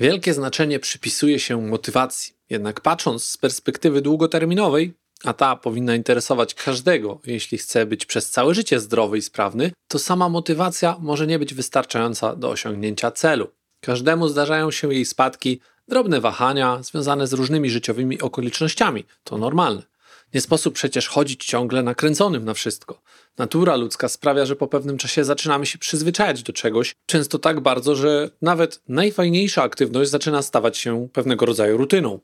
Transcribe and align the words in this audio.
Wielkie 0.00 0.34
znaczenie 0.34 0.78
przypisuje 0.78 1.38
się 1.38 1.62
motywacji. 1.62 2.34
Jednak 2.50 2.80
patrząc 2.80 3.24
z 3.24 3.36
perspektywy 3.36 4.02
długoterminowej, 4.02 4.94
a 5.24 5.32
ta 5.32 5.56
powinna 5.56 5.94
interesować 5.94 6.54
każdego, 6.54 7.20
jeśli 7.26 7.58
chce 7.58 7.86
być 7.86 8.06
przez 8.06 8.30
całe 8.30 8.54
życie 8.54 8.80
zdrowy 8.80 9.18
i 9.18 9.22
sprawny, 9.22 9.72
to 9.88 9.98
sama 9.98 10.28
motywacja 10.28 10.96
może 11.00 11.26
nie 11.26 11.38
być 11.38 11.54
wystarczająca 11.54 12.36
do 12.36 12.50
osiągnięcia 12.50 13.10
celu. 13.10 13.48
Każdemu 13.80 14.28
zdarzają 14.28 14.70
się 14.70 14.94
jej 14.94 15.04
spadki, 15.04 15.60
drobne 15.88 16.20
wahania 16.20 16.82
związane 16.82 17.26
z 17.26 17.32
różnymi 17.32 17.70
życiowymi 17.70 18.20
okolicznościami. 18.20 19.04
To 19.24 19.38
normalne. 19.38 19.82
Nie 20.34 20.40
sposób 20.40 20.74
przecież 20.74 21.08
chodzić 21.08 21.44
ciągle 21.44 21.82
nakręconym 21.82 22.44
na 22.44 22.54
wszystko. 22.54 23.02
Natura 23.38 23.76
ludzka 23.76 24.08
sprawia, 24.08 24.46
że 24.46 24.56
po 24.56 24.66
pewnym 24.66 24.98
czasie 24.98 25.24
zaczynamy 25.24 25.66
się 25.66 25.78
przyzwyczajać 25.78 26.42
do 26.42 26.52
czegoś, 26.52 26.94
często 27.06 27.38
tak 27.38 27.60
bardzo, 27.60 27.94
że 27.94 28.30
nawet 28.42 28.82
najfajniejsza 28.88 29.62
aktywność 29.62 30.10
zaczyna 30.10 30.42
stawać 30.42 30.78
się 30.78 31.08
pewnego 31.12 31.46
rodzaju 31.46 31.76
rutyną. 31.76 32.20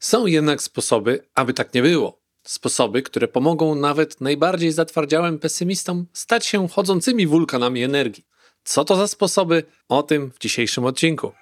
Są 0.00 0.26
jednak 0.26 0.62
sposoby, 0.62 1.22
aby 1.34 1.54
tak 1.54 1.74
nie 1.74 1.82
było. 1.82 2.20
Sposoby, 2.42 3.02
które 3.02 3.28
pomogą 3.28 3.74
nawet 3.74 4.20
najbardziej 4.20 4.72
zatwardziałym 4.72 5.38
pesymistom 5.38 6.06
stać 6.12 6.46
się 6.46 6.68
chodzącymi 6.68 7.26
wulkanami 7.26 7.82
energii. 7.82 8.26
Co 8.64 8.84
to 8.84 8.96
za 8.96 9.08
sposoby? 9.08 9.64
O 9.88 10.02
tym 10.02 10.30
w 10.30 10.38
dzisiejszym 10.38 10.84
odcinku. 10.84 11.32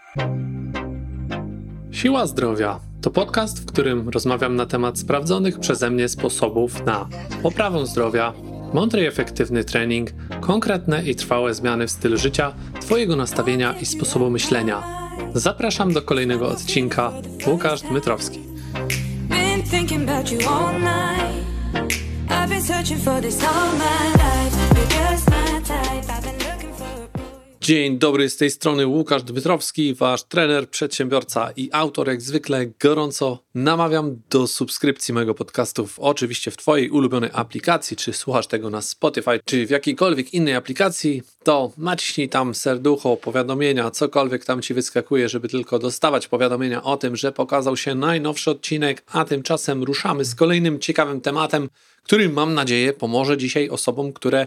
Siła 1.92 2.26
zdrowia 2.26 2.80
to 3.04 3.10
podcast, 3.10 3.62
w 3.62 3.66
którym 3.66 4.08
rozmawiam 4.08 4.56
na 4.56 4.66
temat 4.66 4.98
sprawdzonych 4.98 5.58
przeze 5.58 5.90
mnie 5.90 6.08
sposobów 6.08 6.84
na 6.86 7.08
poprawę 7.42 7.86
zdrowia, 7.86 8.32
mądry 8.74 9.02
i 9.02 9.06
efektywny 9.06 9.64
trening, 9.64 10.10
konkretne 10.40 11.04
i 11.04 11.14
trwałe 11.14 11.54
zmiany 11.54 11.86
w 11.86 11.90
stylu 11.90 12.16
życia, 12.16 12.54
Twojego 12.80 13.16
nastawienia 13.16 13.74
i 13.80 13.86
sposobu 13.86 14.30
myślenia. 14.30 14.82
Zapraszam 15.34 15.92
do 15.92 16.02
kolejnego 16.02 16.48
odcinka. 16.48 17.12
Łukasz 17.46 17.80
Dmytrowski. 17.80 18.40
Dzień 27.64 27.98
dobry, 27.98 28.30
z 28.30 28.36
tej 28.36 28.50
strony 28.50 28.86
Łukasz 28.86 29.22
Dmytrowski, 29.22 29.94
wasz 29.94 30.22
trener, 30.22 30.70
przedsiębiorca 30.70 31.50
i 31.56 31.68
autor. 31.72 32.08
Jak 32.08 32.22
zwykle 32.22 32.66
gorąco 32.66 33.38
namawiam 33.54 34.20
do 34.30 34.46
subskrypcji 34.46 35.14
mojego 35.14 35.34
podcastu, 35.34 35.88
oczywiście 35.98 36.50
w 36.50 36.56
twojej 36.56 36.90
ulubionej 36.90 37.30
aplikacji, 37.32 37.96
czy 37.96 38.12
słuchasz 38.12 38.46
tego 38.46 38.70
na 38.70 38.82
Spotify, 38.82 39.40
czy 39.44 39.66
w 39.66 39.70
jakiejkolwiek 39.70 40.34
innej 40.34 40.54
aplikacji, 40.54 41.22
to 41.42 41.72
naciśnij 41.78 42.28
tam 42.28 42.54
serducho, 42.54 43.16
powiadomienia, 43.16 43.90
cokolwiek 43.90 44.44
tam 44.44 44.62
ci 44.62 44.74
wyskakuje, 44.74 45.28
żeby 45.28 45.48
tylko 45.48 45.78
dostawać 45.78 46.28
powiadomienia 46.28 46.82
o 46.82 46.96
tym, 46.96 47.16
że 47.16 47.32
pokazał 47.32 47.76
się 47.76 47.94
najnowszy 47.94 48.50
odcinek, 48.50 49.02
a 49.12 49.24
tymczasem 49.24 49.82
ruszamy 49.82 50.24
z 50.24 50.34
kolejnym 50.34 50.78
ciekawym 50.78 51.20
tematem, 51.20 51.68
który 52.02 52.28
mam 52.28 52.54
nadzieję 52.54 52.92
pomoże 52.92 53.36
dzisiaj 53.36 53.68
osobom, 53.68 54.12
które 54.12 54.46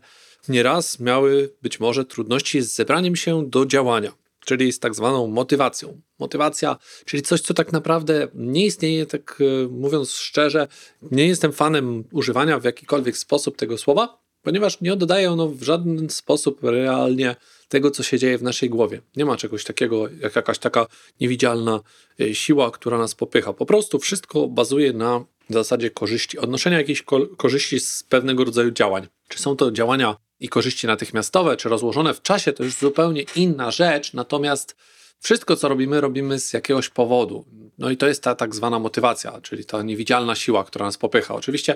nieraz 0.49 0.99
miały 0.99 1.53
być 1.61 1.79
może 1.79 2.05
trudności 2.05 2.61
z 2.61 2.75
zebraniem 2.75 3.15
się 3.15 3.49
do 3.49 3.65
działania, 3.65 4.13
czyli 4.45 4.73
z 4.73 4.79
tak 4.79 4.95
zwaną 4.95 5.27
motywacją. 5.27 6.01
Motywacja, 6.19 6.77
czyli 7.05 7.23
coś, 7.23 7.41
co 7.41 7.53
tak 7.53 7.71
naprawdę 7.71 8.27
nie 8.33 8.65
istnieje, 8.65 9.05
tak 9.05 9.39
e, 9.41 9.67
mówiąc 9.67 10.11
szczerze, 10.11 10.67
nie 11.11 11.27
jestem 11.27 11.51
fanem 11.51 12.03
używania 12.11 12.59
w 12.59 12.63
jakikolwiek 12.63 13.17
sposób 13.17 13.57
tego 13.57 13.77
słowa, 13.77 14.27
ponieważ 14.41 14.81
nie 14.81 14.93
oddaje 14.93 15.31
ono 15.31 15.47
w 15.47 15.63
żaden 15.63 16.09
sposób 16.09 16.63
realnie 16.63 17.35
tego, 17.69 17.91
co 17.91 18.03
się 18.03 18.19
dzieje 18.19 18.37
w 18.37 18.43
naszej 18.43 18.69
głowie. 18.69 19.01
Nie 19.15 19.25
ma 19.25 19.37
czegoś 19.37 19.63
takiego, 19.63 20.09
jak 20.21 20.35
jakaś 20.35 20.59
taka 20.59 20.87
niewidzialna 21.21 21.79
e, 22.19 22.35
siła, 22.35 22.71
która 22.71 22.97
nas 22.97 23.15
popycha. 23.15 23.53
Po 23.53 23.65
prostu 23.65 23.99
wszystko 23.99 24.47
bazuje 24.47 24.93
na 24.93 25.25
zasadzie 25.49 25.89
korzyści, 25.89 26.37
odnoszenia 26.37 26.77
jakiejś 26.77 27.03
korzyści 27.37 27.79
z 27.79 28.03
pewnego 28.03 28.43
rodzaju 28.43 28.71
działań. 28.71 29.07
Czy 29.27 29.39
są 29.39 29.55
to 29.55 29.71
działania 29.71 30.15
i 30.39 30.49
korzyści 30.49 30.87
natychmiastowe, 30.87 31.57
czy 31.57 31.69
rozłożone 31.69 32.13
w 32.13 32.21
czasie, 32.21 32.53
to 32.53 32.63
już 32.63 32.73
zupełnie 32.73 33.23
inna 33.35 33.71
rzecz, 33.71 34.13
natomiast 34.13 34.75
wszystko, 35.19 35.55
co 35.55 35.67
robimy, 35.67 36.01
robimy 36.01 36.39
z 36.39 36.53
jakiegoś 36.53 36.89
powodu. 36.89 37.45
No 37.77 37.89
i 37.89 37.97
to 37.97 38.07
jest 38.07 38.23
ta 38.23 38.35
tak 38.35 38.55
zwana 38.55 38.79
motywacja, 38.79 39.41
czyli 39.41 39.65
ta 39.65 39.81
niewidzialna 39.81 40.35
siła, 40.35 40.63
która 40.63 40.85
nas 40.85 40.97
popycha. 40.97 41.35
Oczywiście 41.35 41.75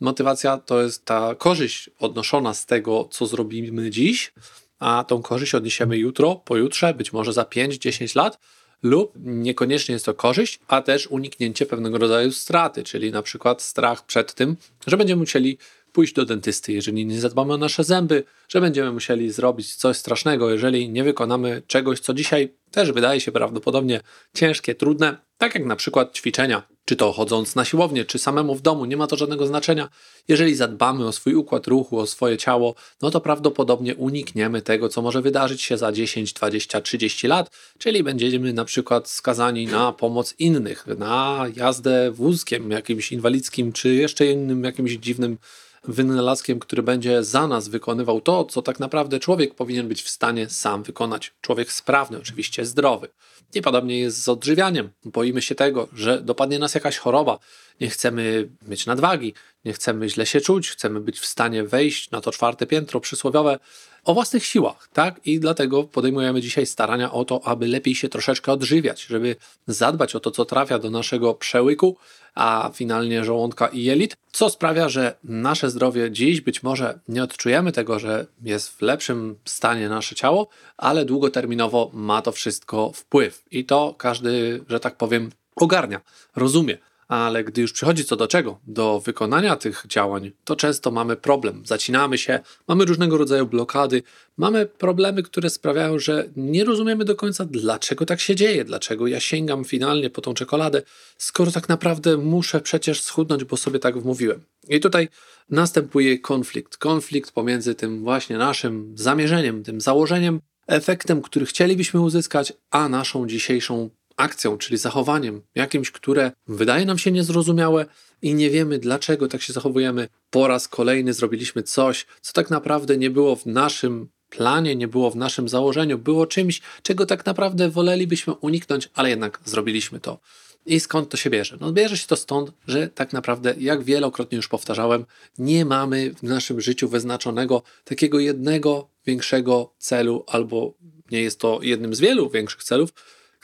motywacja 0.00 0.58
to 0.58 0.82
jest 0.82 1.04
ta 1.04 1.34
korzyść 1.34 1.90
odnoszona 1.98 2.54
z 2.54 2.66
tego, 2.66 3.08
co 3.10 3.26
zrobimy 3.26 3.90
dziś, 3.90 4.32
a 4.78 5.04
tą 5.08 5.22
korzyść 5.22 5.54
odniesiemy 5.54 5.98
jutro, 5.98 6.34
pojutrze, 6.34 6.94
być 6.94 7.12
może 7.12 7.32
za 7.32 7.42
5-10 7.42 8.16
lat, 8.16 8.38
lub 8.82 9.12
niekoniecznie 9.16 9.92
jest 9.92 10.04
to 10.04 10.14
korzyść, 10.14 10.60
a 10.68 10.82
też 10.82 11.06
uniknięcie 11.06 11.66
pewnego 11.66 11.98
rodzaju 11.98 12.32
straty, 12.32 12.84
czyli 12.84 13.12
na 13.12 13.22
przykład 13.22 13.62
strach 13.62 14.06
przed 14.06 14.34
tym, 14.34 14.56
że 14.86 14.96
będziemy 14.96 15.20
musieli 15.20 15.58
pójść 15.92 16.14
do 16.14 16.24
dentysty, 16.24 16.72
jeżeli 16.72 17.06
nie 17.06 17.20
zadbamy 17.20 17.52
o 17.52 17.56
nasze 17.56 17.84
zęby, 17.84 18.24
że 18.48 18.60
będziemy 18.60 18.92
musieli 18.92 19.32
zrobić 19.32 19.74
coś 19.74 19.96
strasznego, 19.96 20.50
jeżeli 20.50 20.90
nie 20.90 21.04
wykonamy 21.04 21.62
czegoś, 21.66 22.00
co 22.00 22.14
dzisiaj 22.14 22.54
też 22.70 22.92
wydaje 22.92 23.20
się 23.20 23.32
prawdopodobnie 23.32 24.00
ciężkie, 24.34 24.74
trudne, 24.74 25.16
tak 25.38 25.54
jak 25.54 25.64
na 25.64 25.76
przykład 25.76 26.14
ćwiczenia, 26.14 26.62
czy 26.84 26.96
to 26.96 27.12
chodząc 27.12 27.54
na 27.54 27.64
siłownię, 27.64 28.04
czy 28.04 28.18
samemu 28.18 28.54
w 28.54 28.62
domu, 28.62 28.84
nie 28.84 28.96
ma 28.96 29.06
to 29.06 29.16
żadnego 29.16 29.46
znaczenia. 29.46 29.88
Jeżeli 30.28 30.54
zadbamy 30.54 31.06
o 31.06 31.12
swój 31.12 31.34
układ 31.34 31.66
ruchu, 31.66 31.98
o 31.98 32.06
swoje 32.06 32.36
ciało, 32.36 32.74
no 33.02 33.10
to 33.10 33.20
prawdopodobnie 33.20 33.94
unikniemy 33.94 34.62
tego, 34.62 34.88
co 34.88 35.02
może 35.02 35.22
wydarzyć 35.22 35.62
się 35.62 35.78
za 35.78 35.92
10, 35.92 36.32
20, 36.32 36.80
30 36.80 37.26
lat, 37.26 37.50
czyli 37.78 38.02
będziemy 38.02 38.52
na 38.52 38.64
przykład 38.64 39.08
skazani 39.08 39.66
na 39.66 39.92
pomoc 39.92 40.34
innych, 40.38 40.86
na 40.98 41.46
jazdę 41.56 42.10
wózkiem 42.10 42.70
jakimś 42.70 43.12
inwalidzkim, 43.12 43.72
czy 43.72 43.94
jeszcze 43.94 44.26
innym 44.26 44.64
jakimś 44.64 44.92
dziwnym 44.92 45.38
wynalazkiem, 45.84 46.58
który 46.58 46.82
będzie 46.82 47.24
za 47.24 47.46
nas 47.46 47.68
wykonywał 47.68 48.20
to, 48.20 48.44
co 48.44 48.62
tak 48.62 48.80
naprawdę 48.80 49.20
człowiek 49.20 49.54
powinien 49.54 49.88
być 49.88 50.02
w 50.02 50.10
stanie 50.10 50.48
sam 50.48 50.82
wykonać. 50.82 51.32
Człowiek 51.40 51.72
sprawny, 51.72 52.18
oczywiście 52.18 52.66
zdrowy. 52.66 53.08
I 53.54 53.62
podobnie 53.62 54.00
jest 54.00 54.22
z 54.22 54.28
odżywianiem. 54.28 54.90
Boimy 55.04 55.42
się 55.42 55.54
tego, 55.54 55.88
że 55.92 56.22
dopadnie 56.22 56.58
nas 56.58 56.74
jakaś 56.74 56.98
choroba. 56.98 57.38
Nie 57.80 57.90
chcemy 57.90 58.48
mieć 58.68 58.86
nadwagi, 58.86 59.34
nie 59.64 59.72
chcemy 59.72 60.08
źle 60.08 60.26
się 60.26 60.40
czuć, 60.40 60.70
chcemy 60.70 61.00
być 61.00 61.20
w 61.20 61.26
stanie 61.26 61.64
wejść 61.64 62.10
na 62.10 62.20
to 62.20 62.32
czwarte 62.32 62.66
piętro 62.66 63.00
przysłowiowe 63.00 63.58
o 64.04 64.14
własnych 64.14 64.44
siłach, 64.44 64.88
tak? 64.92 65.20
I 65.24 65.40
dlatego 65.40 65.84
podejmujemy 65.84 66.40
dzisiaj 66.40 66.66
starania 66.66 67.12
o 67.12 67.24
to, 67.24 67.40
aby 67.44 67.68
lepiej 67.68 67.94
się 67.94 68.08
troszeczkę 68.08 68.52
odżywiać, 68.52 69.02
żeby 69.02 69.36
zadbać 69.66 70.14
o 70.14 70.20
to, 70.20 70.30
co 70.30 70.44
trafia 70.44 70.78
do 70.78 70.90
naszego 70.90 71.34
przełyku, 71.34 71.96
a 72.34 72.70
finalnie 72.74 73.24
żołądka 73.24 73.66
i 73.66 73.84
jelit, 73.84 74.16
co 74.32 74.50
sprawia, 74.50 74.88
że 74.88 75.16
nasze 75.24 75.70
zdrowie 75.70 76.10
dziś 76.10 76.40
być 76.40 76.62
może 76.62 76.98
nie 77.08 77.22
odczujemy 77.22 77.72
tego, 77.72 77.98
że 77.98 78.26
jest 78.42 78.70
w 78.70 78.82
lepszym 78.82 79.36
stanie 79.44 79.88
nasze 79.88 80.14
ciało, 80.14 80.48
ale 80.76 81.04
długoterminowo 81.04 81.90
ma 81.92 82.22
to 82.22 82.32
wszystko 82.32 82.92
wpływ. 82.94 83.44
I 83.50 83.64
to 83.64 83.94
każdy, 83.98 84.64
że 84.68 84.80
tak 84.80 84.96
powiem, 84.96 85.30
ogarnia, 85.56 86.00
rozumie 86.36 86.78
ale 87.10 87.44
gdy 87.44 87.62
już 87.62 87.72
przychodzi 87.72 88.04
co 88.04 88.16
do 88.16 88.26
czego, 88.26 88.60
do 88.66 89.00
wykonania 89.00 89.56
tych 89.56 89.84
działań, 89.88 90.32
to 90.44 90.56
często 90.56 90.90
mamy 90.90 91.16
problem. 91.16 91.62
Zacinamy 91.66 92.18
się, 92.18 92.40
mamy 92.68 92.84
różnego 92.84 93.18
rodzaju 93.18 93.46
blokady, 93.46 94.02
mamy 94.36 94.66
problemy, 94.66 95.22
które 95.22 95.50
sprawiają, 95.50 95.98
że 95.98 96.28
nie 96.36 96.64
rozumiemy 96.64 97.04
do 97.04 97.16
końca, 97.16 97.44
dlaczego 97.44 98.06
tak 98.06 98.20
się 98.20 98.36
dzieje, 98.36 98.64
dlaczego 98.64 99.06
ja 99.06 99.20
sięgam 99.20 99.64
finalnie 99.64 100.10
po 100.10 100.20
tą 100.20 100.34
czekoladę, 100.34 100.82
skoro 101.18 101.50
tak 101.50 101.68
naprawdę 101.68 102.16
muszę 102.16 102.60
przecież 102.60 103.02
schudnąć, 103.02 103.44
bo 103.44 103.56
sobie 103.56 103.78
tak 103.78 103.98
wmówiłem. 103.98 104.40
I 104.68 104.80
tutaj 104.80 105.08
następuje 105.48 106.18
konflikt. 106.18 106.76
Konflikt 106.76 107.32
pomiędzy 107.32 107.74
tym 107.74 108.04
właśnie 108.04 108.38
naszym 108.38 108.92
zamierzeniem, 108.96 109.62
tym 109.64 109.80
założeniem, 109.80 110.40
efektem, 110.66 111.22
który 111.22 111.46
chcielibyśmy 111.46 112.00
uzyskać, 112.00 112.52
a 112.70 112.88
naszą 112.88 113.26
dzisiejszą 113.26 113.90
akcją, 114.20 114.58
czyli 114.58 114.78
zachowaniem 114.78 115.42
jakimś, 115.54 115.90
które 115.90 116.32
wydaje 116.48 116.86
nam 116.86 116.98
się 116.98 117.12
niezrozumiałe 117.12 117.86
i 118.22 118.34
nie 118.34 118.50
wiemy, 118.50 118.78
dlaczego 118.78 119.28
tak 119.28 119.42
się 119.42 119.52
zachowujemy. 119.52 120.08
Po 120.30 120.48
raz 120.48 120.68
kolejny 120.68 121.12
zrobiliśmy 121.12 121.62
coś, 121.62 122.06
co 122.20 122.32
tak 122.32 122.50
naprawdę 122.50 122.96
nie 122.96 123.10
było 123.10 123.36
w 123.36 123.46
naszym 123.46 124.08
planie, 124.30 124.76
nie 124.76 124.88
było 124.88 125.10
w 125.10 125.16
naszym 125.16 125.48
założeniu, 125.48 125.98
było 125.98 126.26
czymś, 126.26 126.60
czego 126.82 127.06
tak 127.06 127.26
naprawdę 127.26 127.70
wolelibyśmy 127.70 128.34
uniknąć, 128.34 128.90
ale 128.94 129.10
jednak 129.10 129.40
zrobiliśmy 129.44 130.00
to. 130.00 130.20
I 130.66 130.80
skąd 130.80 131.08
to 131.08 131.16
się 131.16 131.30
bierze? 131.30 131.56
No 131.60 131.72
bierze 131.72 131.98
się 131.98 132.06
to 132.06 132.16
stąd, 132.16 132.52
że 132.66 132.88
tak 132.88 133.12
naprawdę, 133.12 133.54
jak 133.58 133.82
wielokrotnie 133.84 134.36
już 134.36 134.48
powtarzałem, 134.48 135.04
nie 135.38 135.64
mamy 135.64 136.14
w 136.14 136.22
naszym 136.22 136.60
życiu 136.60 136.88
wyznaczonego 136.88 137.62
takiego 137.84 138.18
jednego 138.18 138.88
większego 139.06 139.74
celu, 139.78 140.24
albo 140.26 140.74
nie 141.10 141.22
jest 141.22 141.40
to 141.40 141.58
jednym 141.62 141.94
z 141.94 142.00
wielu 142.00 142.30
większych 142.30 142.64
celów, 142.64 142.90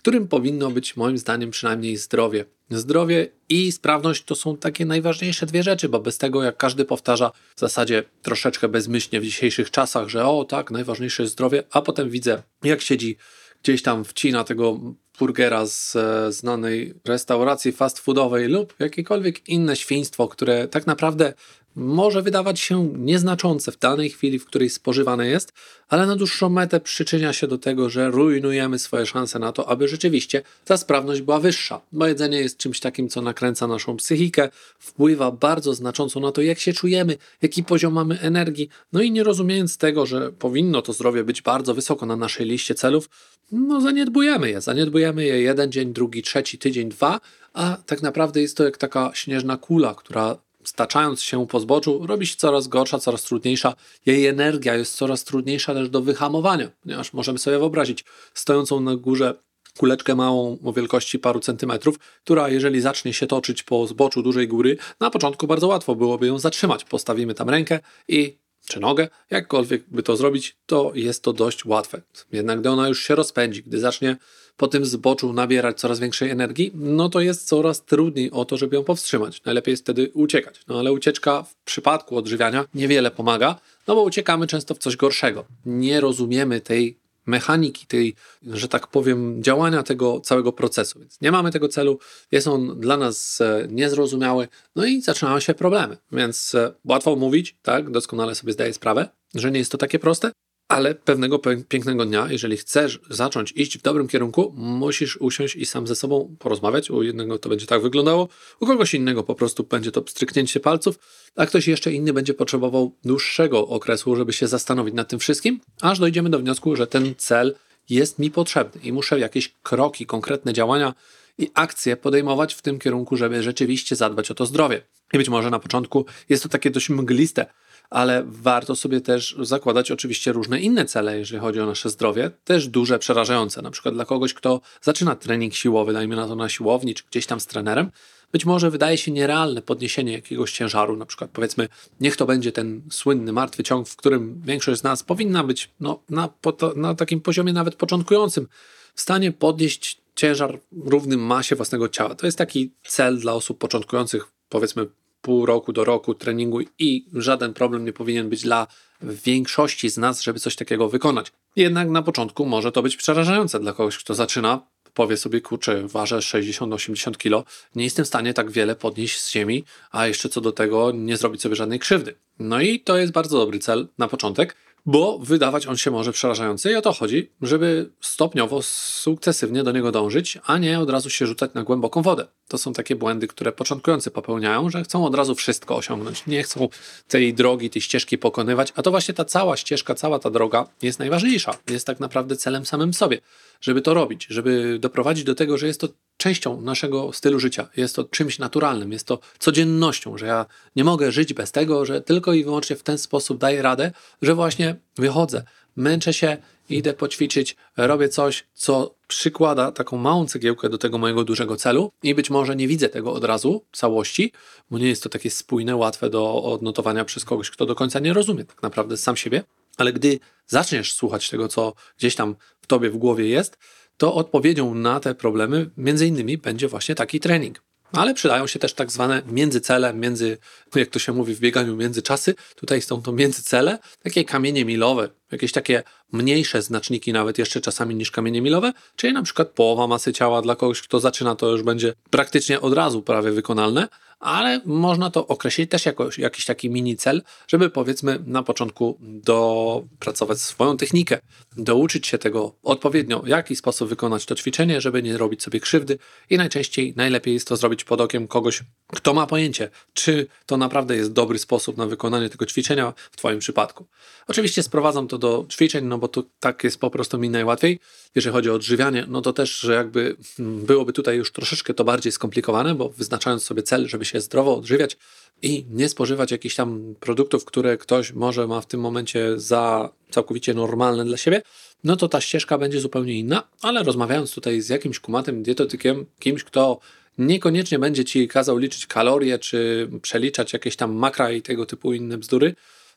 którym 0.07 0.29
powinno 0.29 0.71
być 0.71 0.97
moim 0.97 1.19
zdaniem 1.19 1.51
przynajmniej 1.51 1.97
zdrowie. 1.97 2.45
Zdrowie 2.71 3.29
i 3.49 3.73
sprawność 3.73 4.25
to 4.25 4.35
są 4.35 4.57
takie 4.57 4.87
najważniejsze 4.87 5.47
dwie 5.47 5.63
rzeczy, 5.63 5.89
bo 5.89 6.01
bez 6.01 6.19
tego, 6.19 6.43
jak 6.43 6.57
każdy 6.57 6.85
powtarza 6.85 7.33
w 7.57 7.61
zasadzie 7.61 8.05
troszeczkę 8.23 8.69
bezmyślnie 8.69 9.21
w 9.21 9.25
dzisiejszych 9.25 9.71
czasach, 9.71 10.09
że 10.09 10.27
o 10.27 10.45
tak, 10.45 10.71
najważniejsze 10.71 11.23
jest 11.23 11.33
zdrowie, 11.33 11.63
a 11.71 11.83
potem 11.83 12.11
widzę, 12.11 12.43
jak 12.63 12.83
siedzi 12.83 13.17
gdzieś 13.63 13.83
tam 13.83 14.05
wcina 14.05 14.45
tego 14.45 14.81
burgera 15.19 15.67
z 15.67 15.97
e, 15.97 16.33
znanej 16.33 16.95
restauracji 17.05 17.73
fast 17.73 17.99
foodowej 17.99 18.49
lub 18.49 18.75
jakiekolwiek 18.79 19.49
inne 19.49 19.77
świństwo, 19.77 20.29
które 20.29 20.69
tak 20.69 20.87
naprawdę 20.87 21.35
może 21.77 22.23
wydawać 22.23 22.61
się 22.61 22.93
nieznaczące 22.99 23.73
w 23.73 23.79
danej 23.79 24.11
chwili, 24.11 24.39
w 24.39 24.45
której 24.45 24.71
spożywane 24.71 25.27
jest, 25.27 25.53
ale 25.89 26.07
na 26.07 26.17
dłuższą 26.17 26.49
metę 26.49 26.81
przyczynia 26.81 27.33
się 27.33 27.47
do 27.47 27.59
tego, 27.59 27.91
że 27.91 28.11
rujnujemy 28.11 28.79
swoje 28.79 29.07
szanse 29.07 29.39
na 29.39 29.53
to, 29.53 29.69
aby 29.69 29.89
rzeczywiście 29.89 30.43
ta 30.65 30.77
sprawność 30.77 31.21
była 31.21 31.41
wyższa. 31.41 31.81
Bo 31.93 32.07
jedzenie 32.07 32.41
jest 32.41 32.59
czymś 32.59 32.81
takim, 32.81 33.09
co 33.09 33.23
nakręca 33.23 33.67
naszą 33.67 33.97
psychikę, 33.97 34.49
wpływa 34.79 35.31
bardzo 35.31 35.75
znacząco 35.75 36.21
na 36.21 36.33
to, 36.33 36.43
jak 36.43 36.59
się 36.59 36.73
czujemy, 36.73 37.17
jaki 37.43 37.65
poziom 37.65 37.93
mamy 37.93 38.21
energii. 38.21 38.69
No 38.93 39.03
i 39.03 39.11
nie 39.11 39.23
rozumiejąc 39.23 39.79
tego, 39.79 40.07
że 40.07 40.33
powinno 40.33 40.83
to 40.83 40.93
zdrowie 40.93 41.25
być 41.25 41.43
bardzo 41.43 41.75
wysoko 41.75 42.07
na 42.07 42.17
naszej 42.17 42.47
liście 42.47 42.75
celów, 42.75 43.09
no 43.53 43.81
zaniedbujemy 43.81 44.51
je. 44.51 44.61
Zaniedbujemy 44.61 45.25
je 45.25 45.43
jeden 45.43 45.73
dzień, 45.73 45.93
drugi, 45.93 46.23
trzeci, 46.23 46.59
tydzień, 46.59 46.89
dwa, 46.89 47.21
a 47.53 47.77
tak 47.87 48.03
naprawdę 48.03 48.41
jest 48.41 48.57
to 48.57 48.65
jak 48.65 48.77
taka 48.77 49.11
śnieżna 49.15 49.57
kula, 49.57 49.95
która 49.95 50.46
staczając 50.69 51.23
się 51.23 51.47
po 51.47 51.61
zboczu, 51.61 52.07
robi 52.07 52.27
się 52.27 52.37
coraz 52.37 52.69
gorsza, 52.69 52.99
coraz 52.99 53.23
trudniejsza. 53.23 53.75
Jej 54.07 54.27
energia 54.27 54.75
jest 54.75 54.95
coraz 54.95 55.25
trudniejsza 55.25 55.75
też 55.75 55.91
do 55.91 56.03
wyhamowania, 56.03 56.71
ponieważ 56.83 57.13
możemy 57.13 57.39
sobie 57.39 57.59
wyobrazić 57.59 58.05
stojącą 58.35 58.81
na 58.81 58.97
górze 58.97 59.35
kuleczkę 59.79 60.15
małą 60.15 60.59
o 60.65 60.73
wielkości 60.73 61.19
paru 61.19 61.41
centymetrów, 61.41 61.99
która 62.25 62.49
jeżeli 62.49 62.81
zacznie 62.81 63.13
się 63.13 63.27
toczyć 63.27 63.63
po 63.63 63.87
zboczu 63.87 64.23
dużej 64.23 64.49
góry, 64.49 64.77
na 65.01 65.11
początku 65.11 65.47
bardzo 65.47 65.67
łatwo 65.67 65.95
byłoby 65.95 66.27
ją 66.27 66.39
zatrzymać. 66.39 66.85
Postawimy 66.85 67.35
tam 67.35 67.51
rękę 67.51 67.81
i 68.09 68.39
czy 68.69 68.81
nogę, 68.81 69.09
jakkolwiek 69.31 69.85
by 69.89 70.03
to 70.03 70.17
zrobić, 70.17 70.57
to 70.67 70.93
jest 70.95 71.23
to 71.23 71.33
dość 71.33 71.65
łatwe. 71.65 72.03
Jednak 72.33 72.61
gdy 72.61 72.71
ona 72.71 72.89
już 72.89 73.03
się 73.03 73.15
rozpędzi, 73.15 73.63
gdy 73.63 73.79
zacznie 73.79 74.17
po 74.57 74.69
tym 74.69 74.87
zboczu 74.87 75.33
nabierać 75.33 75.81
coraz 75.81 76.01
większej 76.01 76.31
energii, 76.31 76.73
no 76.75 77.09
to 77.09 77.21
jest 77.21 77.49
coraz 77.49 77.85
trudniej 77.85 78.31
o 78.31 78.45
to, 78.45 78.57
żeby 78.57 78.77
ją 78.77 78.85
powstrzymać. 78.85 79.45
Najlepiej 79.45 79.73
jest 79.73 79.83
wtedy 79.83 80.11
uciekać. 80.15 80.61
No 80.69 80.79
ale 80.79 80.93
ucieczka 80.93 81.43
w 81.43 81.57
przypadku 81.65 82.17
odżywiania 82.17 82.65
niewiele 82.75 83.11
pomaga, 83.11 83.61
no 83.87 83.95
bo 83.95 84.03
uciekamy 84.03 84.47
często 84.47 84.75
w 84.75 84.79
coś 84.79 84.97
gorszego. 84.97 85.45
Nie 85.67 86.01
rozumiemy 86.01 86.61
tej 86.61 86.99
mechaniki, 87.27 87.87
tej, 87.87 88.15
że 88.43 88.69
tak 88.69 88.87
powiem, 88.87 89.43
działania 89.43 89.83
tego 89.83 90.21
całego 90.21 90.53
procesu. 90.53 90.99
Więc 90.99 91.21
nie 91.21 91.33
mamy 91.33 91.53
tego 91.53 91.69
celu, 91.69 91.99
jest 92.33 92.49
on 92.49 92.81
dla 92.81 92.97
nas 92.97 93.41
e, 93.41 93.67
niezrozumiały, 93.71 94.49
no 94.77 94.87
i 94.87 95.03
zaczynają 95.03 95.41
się 95.41 95.55
problemy. 95.55 95.97
Więc 96.13 96.55
e, 96.55 96.73
łatwo 96.85 97.17
mówić, 97.17 97.57
tak, 97.63 97.91
doskonale 97.91 98.35
sobie 98.35 98.53
zdaję 98.53 98.73
sprawę, 98.73 99.09
że 99.35 99.51
nie 99.51 99.59
jest 99.59 99.73
to 99.73 99.79
takie 99.79 99.99
proste, 99.99 100.33
ale 100.69 100.95
pewnego 100.95 101.39
pięknego 101.69 102.05
dnia, 102.05 102.27
jeżeli 102.31 102.57
chcesz 102.57 103.01
zacząć 103.11 103.53
iść 103.57 103.79
w 103.79 103.83
dobrym 103.83 104.09
kierunku, 104.09 104.55
musisz 104.57 105.17
usiąść 105.17 105.57
i 105.57 105.67
sam 105.67 105.87
ze 105.87 105.95
sobą 105.95 106.37
porozmawiać. 106.39 106.91
U 106.91 107.03
jednego 107.03 107.39
to 107.39 107.49
będzie 107.49 107.67
tak 107.67 107.83
wyglądało, 107.83 108.29
u 108.61 108.67
kogoś 108.67 108.95
innego 108.95 109.23
po 109.23 109.35
prostu 109.35 109.65
będzie 109.65 109.93
to 109.93 110.05
stryknięcie 110.07 110.61
palców, 110.61 110.99
a 111.37 111.47
ktoś 111.47 111.69
jeszcze 111.69 111.93
inny 111.93 112.13
będzie 112.13 112.35
potrzebował 112.35 112.93
dłuższego 113.05 113.69
okresu, 113.69 114.17
żeby 114.17 114.33
się 114.33 114.49
zastanowić 114.49 114.95
nad 114.95 115.09
tym 115.09 115.19
wszystkim, 115.19 115.61
aż 115.81 115.99
dojdziemy 115.99 116.31
do 116.31 116.39
wniosku, 116.39 116.77
że 116.77 116.87
ten 116.87 117.15
cel 117.19 117.55
jest 117.91 118.19
mi 118.19 118.31
potrzebny 118.31 118.81
i 118.83 118.93
muszę 118.93 119.21
jakieś 119.21 119.55
kroki, 119.63 120.07
konkretne 120.07 120.53
działania 120.53 120.95
i 121.39 121.51
akcje 121.55 121.97
podejmować 121.97 122.55
w 122.55 122.63
tym 122.63 122.79
kierunku, 122.79 123.17
żeby 123.17 123.43
rzeczywiście 123.43 123.97
zadbać 123.97 124.31
o 124.31 124.35
to 124.35 124.47
zdrowie. 124.47 124.83
I 125.13 125.19
być 125.19 125.29
może 125.29 125.51
na 125.51 125.59
początku 125.59 126.07
jest 126.29 126.43
to 126.43 126.49
takie 126.49 126.71
dość 126.71 126.91
mgliste, 126.91 127.47
ale 127.91 128.25
warto 128.27 128.77
sobie 128.77 129.01
też 129.01 129.37
zakładać 129.41 129.91
oczywiście 129.91 130.33
różne 130.33 130.61
inne 130.61 130.85
cele, 130.85 131.19
jeżeli 131.19 131.41
chodzi 131.41 131.61
o 131.61 131.67
nasze 131.67 131.91
zdrowie, 131.91 132.31
też 132.45 132.69
duże, 132.69 132.99
przerażające. 132.99 133.63
Na 133.63 133.71
przykład 133.71 133.95
dla 133.95 134.05
kogoś, 134.05 134.35
kto 134.35 134.61
zaczyna 134.83 135.17
trening 135.17 135.55
siłowy, 135.55 135.93
dajmy 135.93 136.17
na 136.17 136.27
to 136.27 136.37
na 136.37 136.49
siłowni, 136.49 136.95
czy 136.95 137.03
gdzieś 137.11 137.27
tam 137.27 137.41
z 137.41 137.47
trenerem, 137.47 137.91
być 138.33 138.45
może 138.45 138.71
wydaje 138.71 138.99
się 138.99 139.13
nierealne 139.13 139.63
podniesienie 139.63 140.13
jakiegoś 140.13 140.53
ciężaru, 140.53 140.97
na 140.97 141.07
przykład 141.07 141.31
powiedzmy, 141.31 141.69
niech 142.01 142.17
to 142.17 142.27
będzie 142.27 142.53
ten 142.53 142.83
słynny 142.91 143.33
martwy 143.33 143.63
ciąg, 143.63 143.89
w 143.89 143.97
którym 143.97 144.43
większość 144.45 144.81
z 144.81 144.85
nas 144.85 145.03
powinna 145.03 145.45
być 145.45 145.71
no, 145.81 146.03
na, 146.11 146.29
na 146.77 146.95
takim 146.95 147.21
poziomie 147.21 147.53
nawet 147.53 147.75
początkującym, 147.75 148.49
w 148.95 149.01
stanie 149.01 149.33
podnieść 149.33 150.01
ciężar 150.15 150.61
równym 150.85 151.21
masie 151.21 151.57
własnego 151.57 151.89
ciała. 151.89 152.15
To 152.15 152.27
jest 152.27 152.39
taki 152.39 152.73
cel 152.87 153.19
dla 153.19 153.33
osób 153.33 153.59
początkujących, 153.59 154.27
powiedzmy 154.49 154.87
pół 155.27 155.47
roku 155.47 155.73
do 155.73 155.85
roku 155.85 156.15
treningu 156.15 156.61
i 156.79 157.07
żaden 157.13 157.55
problem 157.55 157.85
nie 157.85 157.93
powinien 157.93 158.29
być 158.29 158.43
dla 158.43 158.67
większości 159.03 159.91
z 159.91 159.97
nas, 159.99 160.23
żeby 160.23 160.41
coś 160.41 160.57
takiego 160.57 160.89
wykonać. 160.89 161.33
Jednak 161.57 161.91
na 161.91 162.03
początku 162.03 162.47
może 162.47 162.73
to 162.73 162.83
być 162.83 162.97
przerażające 162.97 163.61
dla 163.61 163.73
kogoś, 163.73 163.99
kto 163.99 164.15
zaczyna, 164.15 164.61
powie 164.95 165.17
sobie, 165.17 165.41
kurczę, 165.41 165.89
ważę 165.89 166.19
60-80 166.19 167.17
kilo, 167.17 167.45
nie 167.75 167.85
jestem 167.85 168.05
w 168.05 168.09
stanie 168.09 168.35
tak 168.35 168.51
wiele 168.51 168.77
podnieść 168.77 169.21
z 169.21 169.33
ziemi, 169.33 169.65
a 169.91 170.07
jeszcze 170.07 170.29
co 170.29 170.41
do 170.41 170.53
tego 170.53 170.93
nie 170.95 171.17
zrobić 171.17 171.43
sobie 171.43 171.57
żadnej 171.57 171.79
krzywdy. 171.79 172.15
No 172.39 172.61
i 172.61 172.81
to 172.81 172.99
jest 172.99 173.13
bardzo 173.13 173.39
dobry 173.39 173.59
cel 173.59 173.89
na 173.99 174.09
początek 174.09 174.57
bo 174.87 175.19
wydawać 175.19 175.67
on 175.67 175.77
się 175.77 175.91
może 175.91 176.13
przerażający 176.13 176.71
i 176.71 176.75
o 176.75 176.83
to 176.83 176.93
chodzi, 176.93 177.31
żeby 177.43 177.91
stopniowo, 178.01 178.63
sukcesywnie 178.63 179.63
do 179.63 179.73
niego 179.73 179.93
dążyć, 179.93 180.39
a 180.45 180.59
nie 180.59 180.81
od 180.81 180.91
razu 180.91 181.11
się 181.11 181.27
rzucać 181.27 181.55
na 181.55 181.63
głęboką 181.63 182.03
wodę. 182.03 182.27
To 182.49 182.59
są 182.59 182.73
takie 182.73 182.97
błędy, 182.97 183.27
które 183.27 183.53
początkujący 183.53 184.11
popełniają, 184.11 184.71
że 184.71 184.85
chcą 184.85 185.07
od 185.07 185.15
razu 185.15 185.35
wszystko 185.35 185.77
osiągnąć, 185.77 186.27
nie 186.27 186.43
chcą 186.43 186.69
tej 187.09 187.35
drogi, 187.35 187.71
tej 187.71 187.83
ścieżki 187.83 188.19
pokonywać, 188.19 188.73
a 188.77 188.83
to 188.83 188.91
właśnie 188.91 189.15
ta 189.15 189.25
cała 189.25 189.57
ścieżka, 189.57 189.95
cała 189.95 190.19
ta 190.19 190.31
droga 190.31 190.67
jest 190.83 190.99
najważniejsza, 190.99 191.59
jest 191.71 191.87
tak 191.87 192.01
naprawdę 192.01 192.37
celem 192.37 192.67
samym 192.67 192.95
sobie, 192.95 193.21
żeby 193.61 193.83
to 193.83 193.95
robić, 193.95 194.27
żeby 194.31 194.79
doprowadzić 194.81 195.25
do 195.25 195.35
tego, 195.35 195.59
że 195.59 195.67
jest 195.67 195.81
to 195.81 195.89
częścią 196.17 196.61
naszego 196.61 197.13
stylu 197.13 197.41
życia, 197.41 197.69
jest 197.77 197.97
to 197.97 198.05
czymś 198.05 198.39
naturalnym, 198.39 198.93
jest 198.93 199.07
to 199.07 199.19
codziennością, 199.39 200.19
że 200.19 200.27
ja 200.27 200.47
nie 200.77 200.85
mogę 200.85 201.13
żyć 201.13 201.35
bez 201.35 201.53
tego, 201.53 201.85
że 201.85 202.01
tylko 202.01 202.33
i 202.33 202.45
wyłącznie 202.45 202.77
w 202.77 202.83
ten 202.83 202.99
sposób 202.99 203.39
daję 203.39 203.63
radę, 203.63 203.93
że 204.23 204.35
właśnie 204.35 204.77
wychodzę, 204.97 205.43
męczę 205.77 206.13
się, 206.13 206.37
idę 206.69 206.93
poćwiczyć, 206.95 207.57
robię 207.77 208.09
coś, 208.09 208.45
co 208.55 208.95
przykłada 209.09 209.73
taką 209.73 209.97
małą 209.97 210.27
cegiełkę 210.27 210.69
do 210.69 210.79
tego 210.79 210.99
mojego 210.99 211.25
dużego 211.25 211.57
celu 211.57 211.93
i 212.03 212.15
być 212.15 212.31
może 212.31 212.57
nie 212.57 212.69
widzę 212.69 212.89
tego 212.89 213.13
od 213.13 213.25
razu, 213.25 213.65
całości, 213.73 214.33
bo 214.71 214.79
nie 214.79 214.89
jest 214.89 215.03
to 215.03 215.09
takie 215.09 215.31
spójne, 215.31 215.77
łatwe 215.77 216.11
do 216.11 216.43
odnotowania 216.43 217.05
przez 217.05 217.25
kogoś, 217.25 217.51
kto 217.51 217.67
do 217.67 217.75
końca 217.75 217.99
nie 217.99 218.13
rozumie 218.13 218.45
tak 218.45 218.63
naprawdę 218.63 218.97
sam 218.97 219.17
siebie, 219.17 219.45
ale 219.77 219.93
gdy 219.93 220.19
zaczniesz 220.47 220.93
słuchać 220.93 221.31
tego, 221.31 221.49
co 221.49 221.73
gdzieś 221.99 222.15
tam 222.15 222.37
w 222.61 222.67
tobie 222.67 222.91
w 222.91 222.97
głowie 222.97 223.29
jest, 223.29 223.59
to 223.97 224.15
odpowiedzią 224.15 224.75
na 224.75 225.01
te 225.01 225.15
problemy 225.15 225.71
między 225.77 226.07
innymi 226.07 226.39
będzie 226.39 226.69
właśnie 226.69 226.95
taki 226.95 227.21
trening. 227.21 227.67
Ale 227.93 228.15
przydają 228.15 228.47
się 228.47 228.59
też 228.59 228.75
tak 228.75 228.93
zwane 228.93 229.23
międzycele, 229.27 229.95
między, 229.95 230.39
jak 230.75 230.91
to 230.91 230.99
się 230.99 231.13
mówi 231.13 231.35
w 231.35 231.41
bieganiu, 231.41 231.77
międzyczasy. 231.77 232.35
Tutaj 232.57 232.83
są 232.83 233.03
to 233.03 233.13
międzycele, 233.13 233.79
takie 234.03 234.25
kamienie 234.25 234.65
milowe, 234.65 235.09
jakieś 235.33 235.53
takie 235.53 235.83
mniejsze 236.13 236.63
znaczniki 236.63 237.13
nawet 237.13 237.39
jeszcze 237.39 237.61
czasami 237.61 237.95
niż 237.95 238.11
kamienie 238.11 238.43
milowe, 238.43 238.73
czyli 238.97 239.13
na 239.13 239.23
przykład 239.23 239.49
połowa 239.49 239.87
masy 239.87 240.13
ciała 240.13 240.43
dla 240.43 240.57
kogoś, 240.57 240.83
kto 240.83 241.01
zaczyna, 241.01 241.35
to 241.35 241.51
już 241.51 241.63
będzie 241.63 241.95
praktycznie 242.11 242.61
od 242.61 242.73
razu 242.73 243.03
prawie 243.03 243.31
wykonalne, 243.31 243.89
ale 244.19 244.61
można 244.65 245.11
to 245.11 245.27
określić 245.27 245.71
też 245.71 245.87
jako 245.87 246.09
jakiś 246.19 246.45
taki 246.45 246.71
mini 246.71 246.97
cel, 246.97 247.23
żeby 247.49 247.71
powiedzmy 247.71 248.19
na 248.27 248.43
początku 248.43 248.99
dopracować 249.01 250.41
swoją 250.41 250.77
technikę, 250.77 251.19
douczyć 251.57 252.07
się 252.07 252.19
tego 252.19 252.57
odpowiednio, 252.63 253.21
w 253.21 253.29
jaki 253.29 253.57
sposób 253.57 253.89
wykonać 253.89 254.27
to 254.27 254.35
ćwiczenie, 254.35 254.81
żeby 254.81 255.03
nie 255.03 255.19
robić 255.19 255.43
sobie 255.43 255.61
krzywdy 255.61 255.99
i 256.31 256.37
najczęściej 256.37 256.95
najlepiej 256.97 257.35
jest 257.35 257.49
to 257.49 257.57
zrobić 257.57 257.85
pod 257.85 258.01
okiem 258.01 258.29
kogoś, 258.29 258.63
kto 258.87 259.15
ma 259.15 259.27
pojęcie, 259.27 259.71
czy 259.95 260.27
to 260.47 260.57
naprawdę 260.57 260.97
jest 260.97 261.13
dobry 261.13 261.39
sposób 261.39 261.77
na 261.77 261.87
wykonanie 261.87 262.29
tego 262.29 262.47
ćwiczenia 262.47 262.93
w 263.11 263.17
Twoim 263.17 263.39
przypadku. 263.39 263.87
Oczywiście 264.29 264.63
sprowadzam 264.63 265.09
to 265.09 265.19
do 265.19 265.47
ćwiczeń, 265.51 265.85
no 265.85 265.99
bo 265.99 266.09
to 266.09 266.23
tak 266.41 266.65
jest 266.65 266.81
po 266.81 266.91
prostu 266.91 267.19
mi 267.19 267.31
najłatwiej. 267.31 267.81
Jeżeli 268.15 268.33
chodzi 268.33 268.51
o 268.51 268.55
odżywianie, 268.55 269.05
no 269.09 269.23
to 269.23 269.33
też, 269.33 269.59
że 269.59 269.75
jakby 269.75 270.17
hmm, 270.37 270.67
byłoby 270.67 270.93
tutaj 270.93 271.17
już 271.17 271.33
troszeczkę 271.33 271.75
to 271.75 271.85
bardziej 271.85 272.13
skomplikowane, 272.13 272.75
bo 272.75 272.89
wyznaczając 272.89 273.43
sobie 273.43 273.63
cel, 273.63 273.89
żeby 273.89 274.05
się 274.05 274.21
zdrowo 274.21 274.57
odżywiać 274.57 274.97
i 275.43 275.67
nie 275.71 275.89
spożywać 275.89 276.31
jakichś 276.31 276.55
tam 276.55 276.95
produktów, 277.01 277.45
które 277.45 277.77
ktoś 277.77 278.13
może 278.13 278.47
ma 278.47 278.61
w 278.61 278.67
tym 278.67 278.81
momencie 278.81 279.41
za 279.41 279.91
całkowicie 280.11 280.55
normalne 280.55 281.05
dla 281.05 281.17
siebie, 281.17 281.43
no 281.85 281.97
to 281.97 282.09
ta 282.09 282.21
ścieżka 282.21 282.59
będzie 282.59 282.81
zupełnie 282.81 283.19
inna, 283.19 283.43
ale 283.63 283.83
rozmawiając 283.83 284.35
tutaj 284.35 284.61
z 284.61 284.69
jakimś 284.69 285.01
kumatym 285.01 285.43
dietetykiem, 285.43 286.07
kimś, 286.19 286.45
kto 286.45 286.79
niekoniecznie 287.19 287.79
będzie 287.79 288.05
ci 288.05 288.29
kazał 288.29 288.59
liczyć 288.59 288.87
kalorie, 288.87 289.39
czy 289.39 289.89
przeliczać 290.03 290.53
jakieś 290.53 290.77
tam 290.77 290.93
makra 290.93 291.31
i 291.31 291.43
tego 291.43 291.67
typu 291.67 291.93
inne 291.93 292.19
bzdury, 292.19 292.55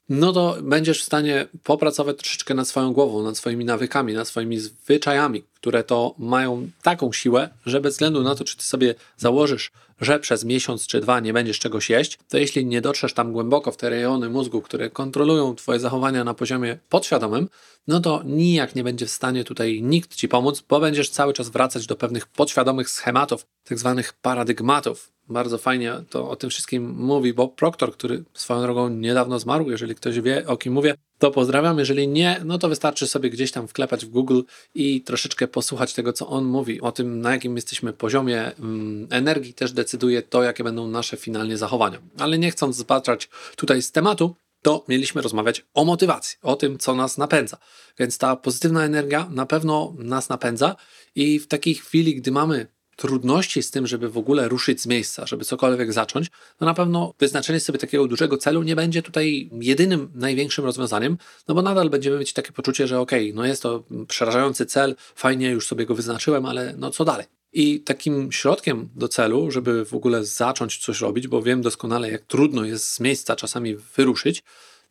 no 0.10 0.34
to 0.34 0.58
będziesz 0.62 1.02
w 1.02 1.06
stanie 1.06 1.48
popracować 1.64 2.18
troszeczkę 2.18 2.54
nad 2.54 2.68
swoją 2.68 2.94
głową, 2.94 3.24
nad 3.24 3.38
swoimi 3.38 3.66
nawykami, 3.66 4.14
nad 4.14 4.28
swoimi 4.28 4.60
zwyczajami, 4.60 5.44
które 5.62 5.84
to 5.84 6.16
mają 6.18 6.70
taką 6.82 7.12
siłę, 7.12 7.50
że 7.66 7.82
bez 7.82 7.94
względu 7.94 8.24
na 8.24 8.36
to, 8.36 8.44
czy 8.44 8.58
ty 8.58 8.64
sobie 8.64 8.96
założysz, 9.18 9.72
że 10.02 10.20
przez 10.20 10.46
miesiąc 10.46 10.88
czy 10.88 11.02
dwa 11.02 11.20
nie 11.20 11.34
będziesz 11.34 11.60
czegoś 11.60 11.90
jeść, 11.90 12.20
to 12.30 12.38
jeśli 12.38 12.66
nie 12.66 12.82
dotrzesz 12.82 13.14
tam 13.14 13.34
głęboko 13.34 13.72
w 13.72 13.78
te 13.78 13.90
rejony 13.90 14.30
mózgu, 14.30 14.62
które 14.62 14.90
kontrolują 14.90 15.56
twoje 15.56 15.80
zachowania 15.80 16.24
na 16.24 16.34
poziomie 16.34 16.78
podświadomym, 16.90 17.50
no 17.88 18.00
to 18.00 18.22
nijak 18.26 18.76
nie 18.76 18.84
będzie 18.84 19.06
w 19.06 19.12
stanie 19.12 19.44
tutaj 19.44 19.82
nikt 19.82 20.16
ci 20.16 20.28
pomóc, 20.28 20.64
bo 20.70 20.80
będziesz 20.80 21.10
cały 21.10 21.34
czas 21.34 21.50
wracać 21.50 21.88
do 21.88 21.96
pewnych 21.96 22.28
podświadomych 22.28 22.90
schematów, 22.90 23.46
tak 23.64 23.80
zwanych 23.80 24.14
paradygmatów, 24.14 25.12
bardzo 25.30 25.58
fajnie 25.58 25.94
to 26.10 26.30
o 26.30 26.36
tym 26.36 26.50
wszystkim 26.50 26.96
mówi 26.98 27.34
Bob 27.34 27.56
Proctor, 27.56 27.94
który 27.94 28.24
swoją 28.34 28.62
drogą 28.62 28.90
niedawno 28.90 29.40
zmarł. 29.40 29.72
Jeżeli 29.72 29.96
ktoś 29.96 30.20
wie, 30.20 30.48
o 30.48 30.58
kim 30.58 30.74
mówię, 30.74 30.96
to 31.20 31.32
pozdrawiam. 31.32 31.80
Jeżeli 31.80 32.08
nie, 32.08 32.42
no 32.46 32.58
to 32.58 32.70
wystarczy 32.70 33.08
sobie 33.08 33.30
gdzieś 33.30 33.52
tam 33.52 33.68
wklepać 33.68 34.06
w 34.06 34.10
Google 34.10 34.42
i 34.76 35.02
troszeczkę 35.02 35.48
posłuchać 35.48 35.94
tego, 35.94 36.14
co 36.14 36.28
on 36.28 36.46
mówi. 36.46 36.82
O 36.82 36.92
tym, 36.92 37.22
na 37.22 37.32
jakim 37.32 37.56
jesteśmy 37.56 37.94
poziomie 37.94 38.56
mm, 38.56 39.08
energii, 39.10 39.54
też 39.54 39.72
decyduje 39.72 40.22
to, 40.22 40.44
jakie 40.44 40.64
będą 40.64 40.88
nasze 40.88 41.18
finalnie 41.18 41.58
zachowania. 41.58 42.02
Ale 42.18 42.38
nie 42.38 42.52
chcąc 42.52 42.76
zbaczać 42.76 43.30
tutaj 43.56 43.82
z 43.82 43.92
tematu, 43.92 44.36
to 44.62 44.86
mieliśmy 44.88 45.22
rozmawiać 45.22 45.66
o 45.74 45.86
motywacji, 45.86 46.38
o 46.42 46.56
tym, 46.56 46.78
co 46.78 46.96
nas 46.96 47.18
napędza. 47.18 47.58
Więc 48.00 48.18
ta 48.18 48.36
pozytywna 48.36 48.84
energia 48.84 49.28
na 49.32 49.46
pewno 49.46 49.94
nas 49.98 50.30
napędza 50.30 50.76
i 51.16 51.40
w 51.40 51.48
takiej 51.48 51.76
chwili, 51.76 52.16
gdy 52.16 52.32
mamy 52.32 52.68
trudności 53.00 53.64
z 53.64 53.72
tym, 53.72 53.88
żeby 53.88 54.10
w 54.10 54.18
ogóle 54.18 54.48
ruszyć 54.48 54.82
z 54.82 54.88
miejsca, 54.88 55.26
żeby 55.26 55.46
cokolwiek 55.46 55.94
zacząć, 55.94 56.28
no 56.62 56.68
na 56.68 56.74
pewno 56.74 57.14
wyznaczenie 57.20 57.60
sobie 57.60 57.80
takiego 57.80 58.08
dużego 58.08 58.38
celu 58.38 58.64
nie 58.64 58.76
będzie 58.76 59.02
tutaj 59.02 59.50
jedynym, 59.62 60.12
największym 60.16 60.66
rozwiązaniem, 60.66 61.18
no 61.48 61.56
bo 61.56 61.62
nadal 61.62 61.90
będziemy 61.90 62.20
mieć 62.20 62.34
takie 62.34 62.52
poczucie, 62.52 62.88
że 62.88 63.00
okej, 63.00 63.30
okay, 63.30 63.36
no 63.36 63.46
jest 63.46 63.64
to 63.64 63.84
przerażający 64.08 64.66
cel, 64.66 64.96
fajnie, 65.16 65.50
już 65.50 65.68
sobie 65.68 65.86
go 65.86 65.96
wyznaczyłem, 65.96 66.46
ale 66.46 66.74
no 66.78 66.92
co 66.92 67.06
dalej? 67.06 67.26
I 67.54 67.82
takim 67.82 68.32
środkiem 68.32 68.90
do 68.96 69.08
celu, 69.08 69.52
żeby 69.52 69.86
w 69.86 69.94
ogóle 69.94 70.26
zacząć 70.26 70.78
coś 70.78 71.02
robić, 71.02 71.28
bo 71.28 71.42
wiem 71.42 71.62
doskonale, 71.62 72.12
jak 72.12 72.22
trudno 72.22 72.66
jest 72.66 72.88
z 72.88 73.00
miejsca 73.00 73.36
czasami 73.36 73.76
wyruszyć, 73.76 74.44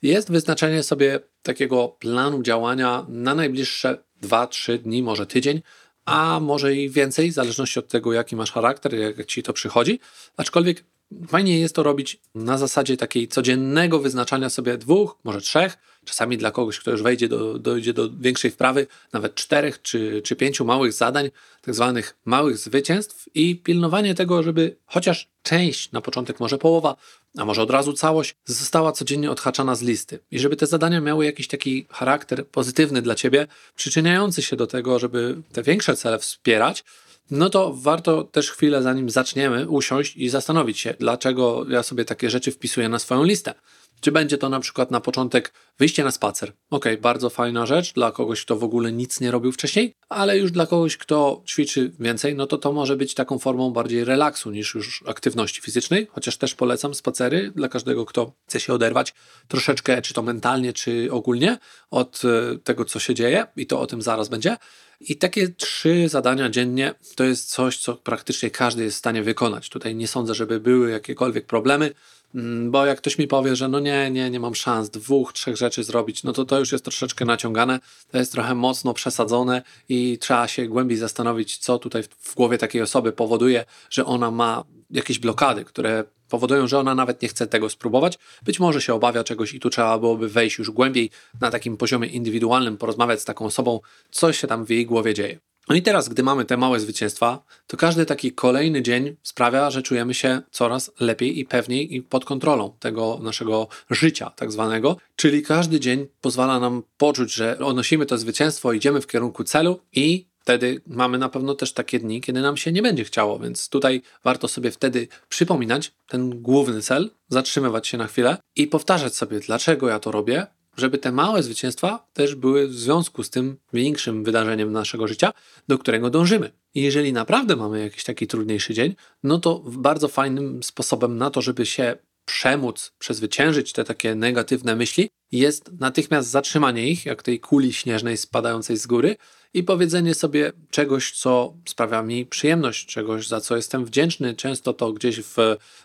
jest 0.03 0.33
wyznaczenie 0.33 0.83
sobie 0.83 1.21
takiego 1.43 1.89
planu 1.89 2.43
działania 2.43 3.07
na 3.09 3.35
najbliższe 3.35 3.99
2-3 4.23 4.79
dni, 4.79 5.03
może 5.03 5.27
tydzień, 5.27 5.63
a 6.09 6.41
może 6.41 6.75
i 6.75 6.91
więcej, 6.91 7.31
w 7.31 7.35
zależności 7.35 7.79
od 7.79 7.89
tego, 7.89 8.13
jaki 8.13 8.37
masz 8.37 8.53
charakter, 8.53 8.95
jak 8.95 9.27
ci 9.27 9.43
to 9.43 9.53
przychodzi. 9.53 10.01
Aczkolwiek 10.37 10.85
fajnie 11.29 11.61
jest 11.61 11.75
to 11.75 11.83
robić 11.83 12.21
na 12.35 12.59
zasadzie 12.59 12.97
takiej 12.97 13.29
codziennego 13.29 13.99
wyznaczania 13.99 14.51
sobie 14.51 14.79
dwóch, 14.79 15.19
może 15.25 15.41
trzech 15.41 15.79
Czasami 16.09 16.39
dla 16.39 16.51
kogoś, 16.51 16.79
kto 16.79 16.91
już 16.91 17.03
wejdzie 17.03 17.29
do, 17.29 17.59
dojdzie 17.59 17.93
do 17.93 18.11
większej 18.11 18.51
wprawy, 18.51 18.87
nawet 19.13 19.35
czterech 19.35 19.83
czy, 19.83 20.23
czy 20.25 20.37
pięciu 20.37 20.65
małych 20.65 20.93
zadań, 20.93 21.31
tak 21.63 21.75
zwanych 21.75 22.17
małych 22.25 22.59
zwycięstw 22.59 23.29
i 23.35 23.57
pilnowanie 23.57 24.15
tego, 24.15 24.43
żeby 24.43 24.77
chociaż 24.87 25.29
część, 25.43 25.93
na 25.93 26.01
początek 26.01 26.41
może 26.41 26.59
połowa, 26.59 26.97
a 27.39 27.45
może 27.45 27.63
od 27.63 27.71
razu 27.71 27.93
całość, 27.93 28.37
została 28.45 28.93
codziennie 28.93 29.31
odhaczana 29.31 29.75
z 29.75 29.83
listy. 29.83 30.19
I 30.31 30.39
żeby 30.39 30.57
te 30.57 30.67
zadania 30.67 31.01
miały 31.01 31.25
jakiś 31.25 31.49
taki 31.49 31.87
charakter 31.91 32.47
pozytywny 32.47 33.03
dla 33.03 33.15
ciebie, 33.15 33.47
przyczyniający 33.75 34.43
się 34.43 34.57
do 34.57 34.67
tego, 34.67 34.99
żeby 34.99 35.37
te 35.53 35.63
większe 35.63 35.97
cele 35.97 36.19
wspierać, 36.19 36.85
no 37.31 37.51
to 37.51 37.75
warto 37.75 38.25
też 38.25 38.51
chwilę, 38.51 38.83
zanim 38.83 39.11
zaczniemy, 39.11 39.69
usiąść 39.69 40.17
i 40.17 40.29
zastanowić 40.29 40.79
się, 40.79 40.95
dlaczego 40.99 41.67
ja 41.69 41.83
sobie 41.83 42.05
takie 42.05 42.31
rzeczy 42.31 42.53
wpisuję 42.53 42.89
na 42.89 42.99
swoją 42.99 43.25
listę. 43.25 43.55
Czy 44.01 44.13
będzie 44.13 44.39
to 44.39 44.49
na 44.49 44.61
przykład 44.61 44.91
na 44.91 45.01
początek 45.01 45.53
wyjście 45.79 46.05
na 46.05 46.11
spacer? 46.11 46.53
Ok, 46.71 46.85
bardzo 47.01 47.31
fajna 47.31 47.67
rzecz 47.67 47.93
dla 47.93 48.13
kogoś, 48.13 48.45
kto 48.45 48.57
w 48.57 48.65
ogóle 48.65 48.93
nic 48.93 49.21
nie 49.21 49.31
robił 49.31 49.53
wcześniej, 49.53 49.95
ale 50.09 50.39
już 50.39 50.51
dla 50.51 50.67
kogoś, 50.67 50.97
kto 50.97 51.43
ćwiczy 51.47 51.93
więcej, 52.01 52.35
no 52.35 52.47
to 52.47 52.59
to 52.59 52.73
może 52.73 52.97
być 52.97 53.15
taką 53.15 53.39
formą 53.39 53.71
bardziej 53.71 54.05
relaksu 54.05 54.51
niż 54.51 54.75
już 54.75 55.05
aktywności 55.07 55.61
fizycznej, 55.63 56.07
chociaż 56.11 56.37
też 56.37 56.55
polecam 56.55 56.95
spacery 56.95 57.53
dla 57.57 57.69
każdego, 57.69 58.07
kto 58.07 58.33
chce 58.49 58.61
się 58.61 58.75
oderwać 58.75 59.15
troszeczkę, 59.49 60.03
czy 60.03 60.15
to 60.15 60.23
mentalnie, 60.23 60.73
czy 60.73 61.09
ogólnie 61.13 61.59
od 61.91 62.23
e, 62.25 62.59
tego, 62.59 62.85
co 62.85 62.99
się 62.99 63.15
dzieje 63.15 63.47
i 63.57 63.67
to 63.67 63.81
o 63.81 63.87
tym 63.87 64.03
zaraz 64.03 64.29
będzie. 64.29 64.57
I 65.01 65.17
takie 65.17 65.49
trzy 65.49 66.09
zadania 66.09 66.51
dziennie 66.51 66.95
to 67.17 67.25
jest 67.25 67.51
coś, 67.51 67.79
co 67.79 67.95
praktycznie 67.95 68.51
każdy 68.51 68.85
jest 68.85 68.97
w 68.97 68.99
stanie 68.99 69.23
wykonać. 69.23 69.69
Tutaj 69.69 69.95
nie 69.95 70.09
sądzę, 70.09 70.35
żeby 70.35 70.61
były 70.61 70.91
jakiekolwiek 70.91 71.47
problemy. 71.47 71.95
Mm, 72.35 72.71
bo 72.71 72.87
jak 72.87 72.99
ktoś 72.99 73.19
mi 73.19 73.27
powie, 73.27 73.57
że 73.57 73.69
no 73.69 73.81
nie, 73.81 74.11
nie, 74.11 74.31
nie 74.31 74.41
mam 74.41 74.55
szans 74.55 74.91
dwóch, 74.91 75.33
trzech 75.33 75.57
rzeczy 75.57 75.85
zrobić, 75.85 76.23
no 76.23 76.33
to 76.33 76.45
to 76.45 76.59
już 76.59 76.73
jest 76.73 76.85
troszeczkę 76.85 77.25
naciągane, 77.25 77.81
to 78.11 78.19
jest 78.19 78.33
trochę 78.33 78.55
mocno 78.55 78.95
przesadzone 78.95 79.63
i 79.89 80.19
trzeba 80.21 80.49
się 80.49 80.67
głębiej 80.67 80.99
zastanowić, 80.99 81.59
co 81.59 81.79
tutaj 81.79 82.03
w 82.19 82.35
głowie 82.35 82.59
takiej 82.59 82.83
osoby 82.83 83.13
powoduje, 83.13 83.65
że 83.91 84.05
ona 84.05 84.31
ma 84.31 84.65
jakieś 84.91 85.19
blokady, 85.19 85.65
które 85.65 86.05
powodują, 86.29 86.67
że 86.67 86.79
ona 86.79 86.95
nawet 86.95 87.23
nie 87.23 87.29
chce 87.29 87.47
tego 87.47 87.69
spróbować. 87.69 88.19
Być 88.43 88.61
może 88.61 88.81
się 88.81 88.95
obawia 88.95 89.25
czegoś 89.25 89.55
i 89.55 89.61
tu 89.61 89.71
trzeba 89.71 89.99
byłoby 89.99 90.29
wejść 90.29 90.59
już 90.59 90.71
głębiej 90.71 91.11
na 91.41 91.51
takim 91.51 91.77
poziomie 91.77 92.09
indywidualnym, 92.09 92.77
porozmawiać 92.77 93.21
z 93.21 93.25
taką 93.25 93.45
osobą, 93.45 93.81
co 94.11 94.33
się 94.33 94.47
tam 94.47 94.65
w 94.65 94.71
jej 94.71 94.87
głowie 94.87 95.15
dzieje. 95.15 95.39
No 95.69 95.75
i 95.75 95.83
teraz, 95.83 96.09
gdy 96.09 96.23
mamy 96.23 96.45
te 96.45 96.57
małe 96.57 96.81
zwycięstwa, 96.81 97.45
to 97.67 97.77
każdy 97.77 98.07
taki 98.07 98.33
kolejny 98.33 98.83
dzień 98.83 99.17
sprawia, 99.23 99.71
że 99.71 99.83
czujemy 99.83 100.15
się 100.15 100.43
coraz 100.51 100.91
lepiej 101.01 101.39
i 101.39 101.45
pewniej 101.45 101.95
i 101.95 102.03
pod 102.03 102.25
kontrolą 102.25 102.73
tego 102.81 103.19
naszego 103.23 103.69
życia, 103.91 104.31
tak 104.31 104.53
zwanego. 104.53 104.97
Czyli 105.17 105.43
każdy 105.43 105.81
dzień 105.81 106.07
pozwala 106.21 106.61
nam 106.61 106.83
poczuć, 106.99 107.35
że 107.35 107.59
odnosimy 107.59 108.07
to 108.07 108.19
zwycięstwo, 108.19 108.73
idziemy 108.73 109.01
w 109.01 109.07
kierunku 109.07 109.45
celu 109.45 109.81
i 109.93 110.27
wtedy 110.41 110.81
mamy 110.87 111.19
na 111.19 111.29
pewno 111.29 111.55
też 111.55 111.73
takie 111.73 111.99
dni, 111.99 112.21
kiedy 112.21 112.41
nam 112.41 112.57
się 112.57 112.73
nie 112.73 112.83
będzie 112.83 113.05
chciało, 113.05 113.39
więc 113.39 113.69
tutaj 113.69 114.03
warto 114.25 114.49
sobie 114.49 114.71
wtedy 114.71 115.09
przypominać 115.29 115.93
ten 116.07 116.43
główny 116.43 116.83
cel, 116.83 117.11
zatrzymywać 117.29 117.89
się 117.89 117.99
na 117.99 118.07
chwilę 118.07 118.37
i 118.57 118.67
powtarzać 118.67 119.17
sobie, 119.17 119.41
dlaczego 119.41 119.89
ja 119.89 119.99
to 119.99 120.11
robię, 120.11 120.47
żeby 120.79 120.99
te 120.99 121.13
małe 121.13 121.43
zwycięstwa 121.43 122.07
też 122.13 122.35
były 122.35 122.69
w 122.69 122.75
związku 122.75 123.23
z 123.23 123.31
tym 123.31 123.57
większym 123.73 124.25
wydarzeniem 124.25 124.73
naszego 124.73 125.09
życia, 125.09 125.33
do 125.69 125.79
którego 125.79 126.11
dążymy. 126.11 126.53
I 126.75 126.83
jeżeli 126.83 127.13
naprawdę 127.13 127.57
mamy 127.57 127.81
jakiś 127.81 128.05
taki 128.05 128.27
trudniejszy 128.27 128.75
dzień, 128.75 128.97
no 129.23 129.39
to 129.39 129.63
bardzo 129.67 130.09
fajnym 130.09 130.63
sposobem 130.63 131.17
na 131.17 131.31
to, 131.31 131.43
żeby 131.43 131.67
się 131.67 131.97
przemóc, 132.25 132.93
przezwyciężyć 132.99 133.73
te 133.73 133.85
takie 133.85 134.15
negatywne 134.15 134.77
myśli, 134.77 135.11
jest 135.33 135.71
natychmiast 135.81 136.31
zatrzymanie 136.31 136.89
ich, 136.89 137.07
jak 137.07 137.23
tej 137.23 137.41
kuli 137.41 137.73
śnieżnej 137.73 138.17
spadającej 138.17 138.77
z 138.77 138.87
góry, 138.87 139.17
i 139.55 139.63
powiedzenie 139.63 140.15
sobie 140.15 140.53
czegoś, 140.71 141.13
co 141.13 141.55
sprawia 141.65 142.03
mi 142.03 142.27
przyjemność, 142.27 142.87
czegoś, 142.87 143.27
za 143.27 143.41
co 143.41 143.57
jestem 143.57 143.85
wdzięczny. 143.85 144.35
Często 144.35 144.73
to 144.73 144.93
gdzieś 144.93 145.21
w, 145.21 145.37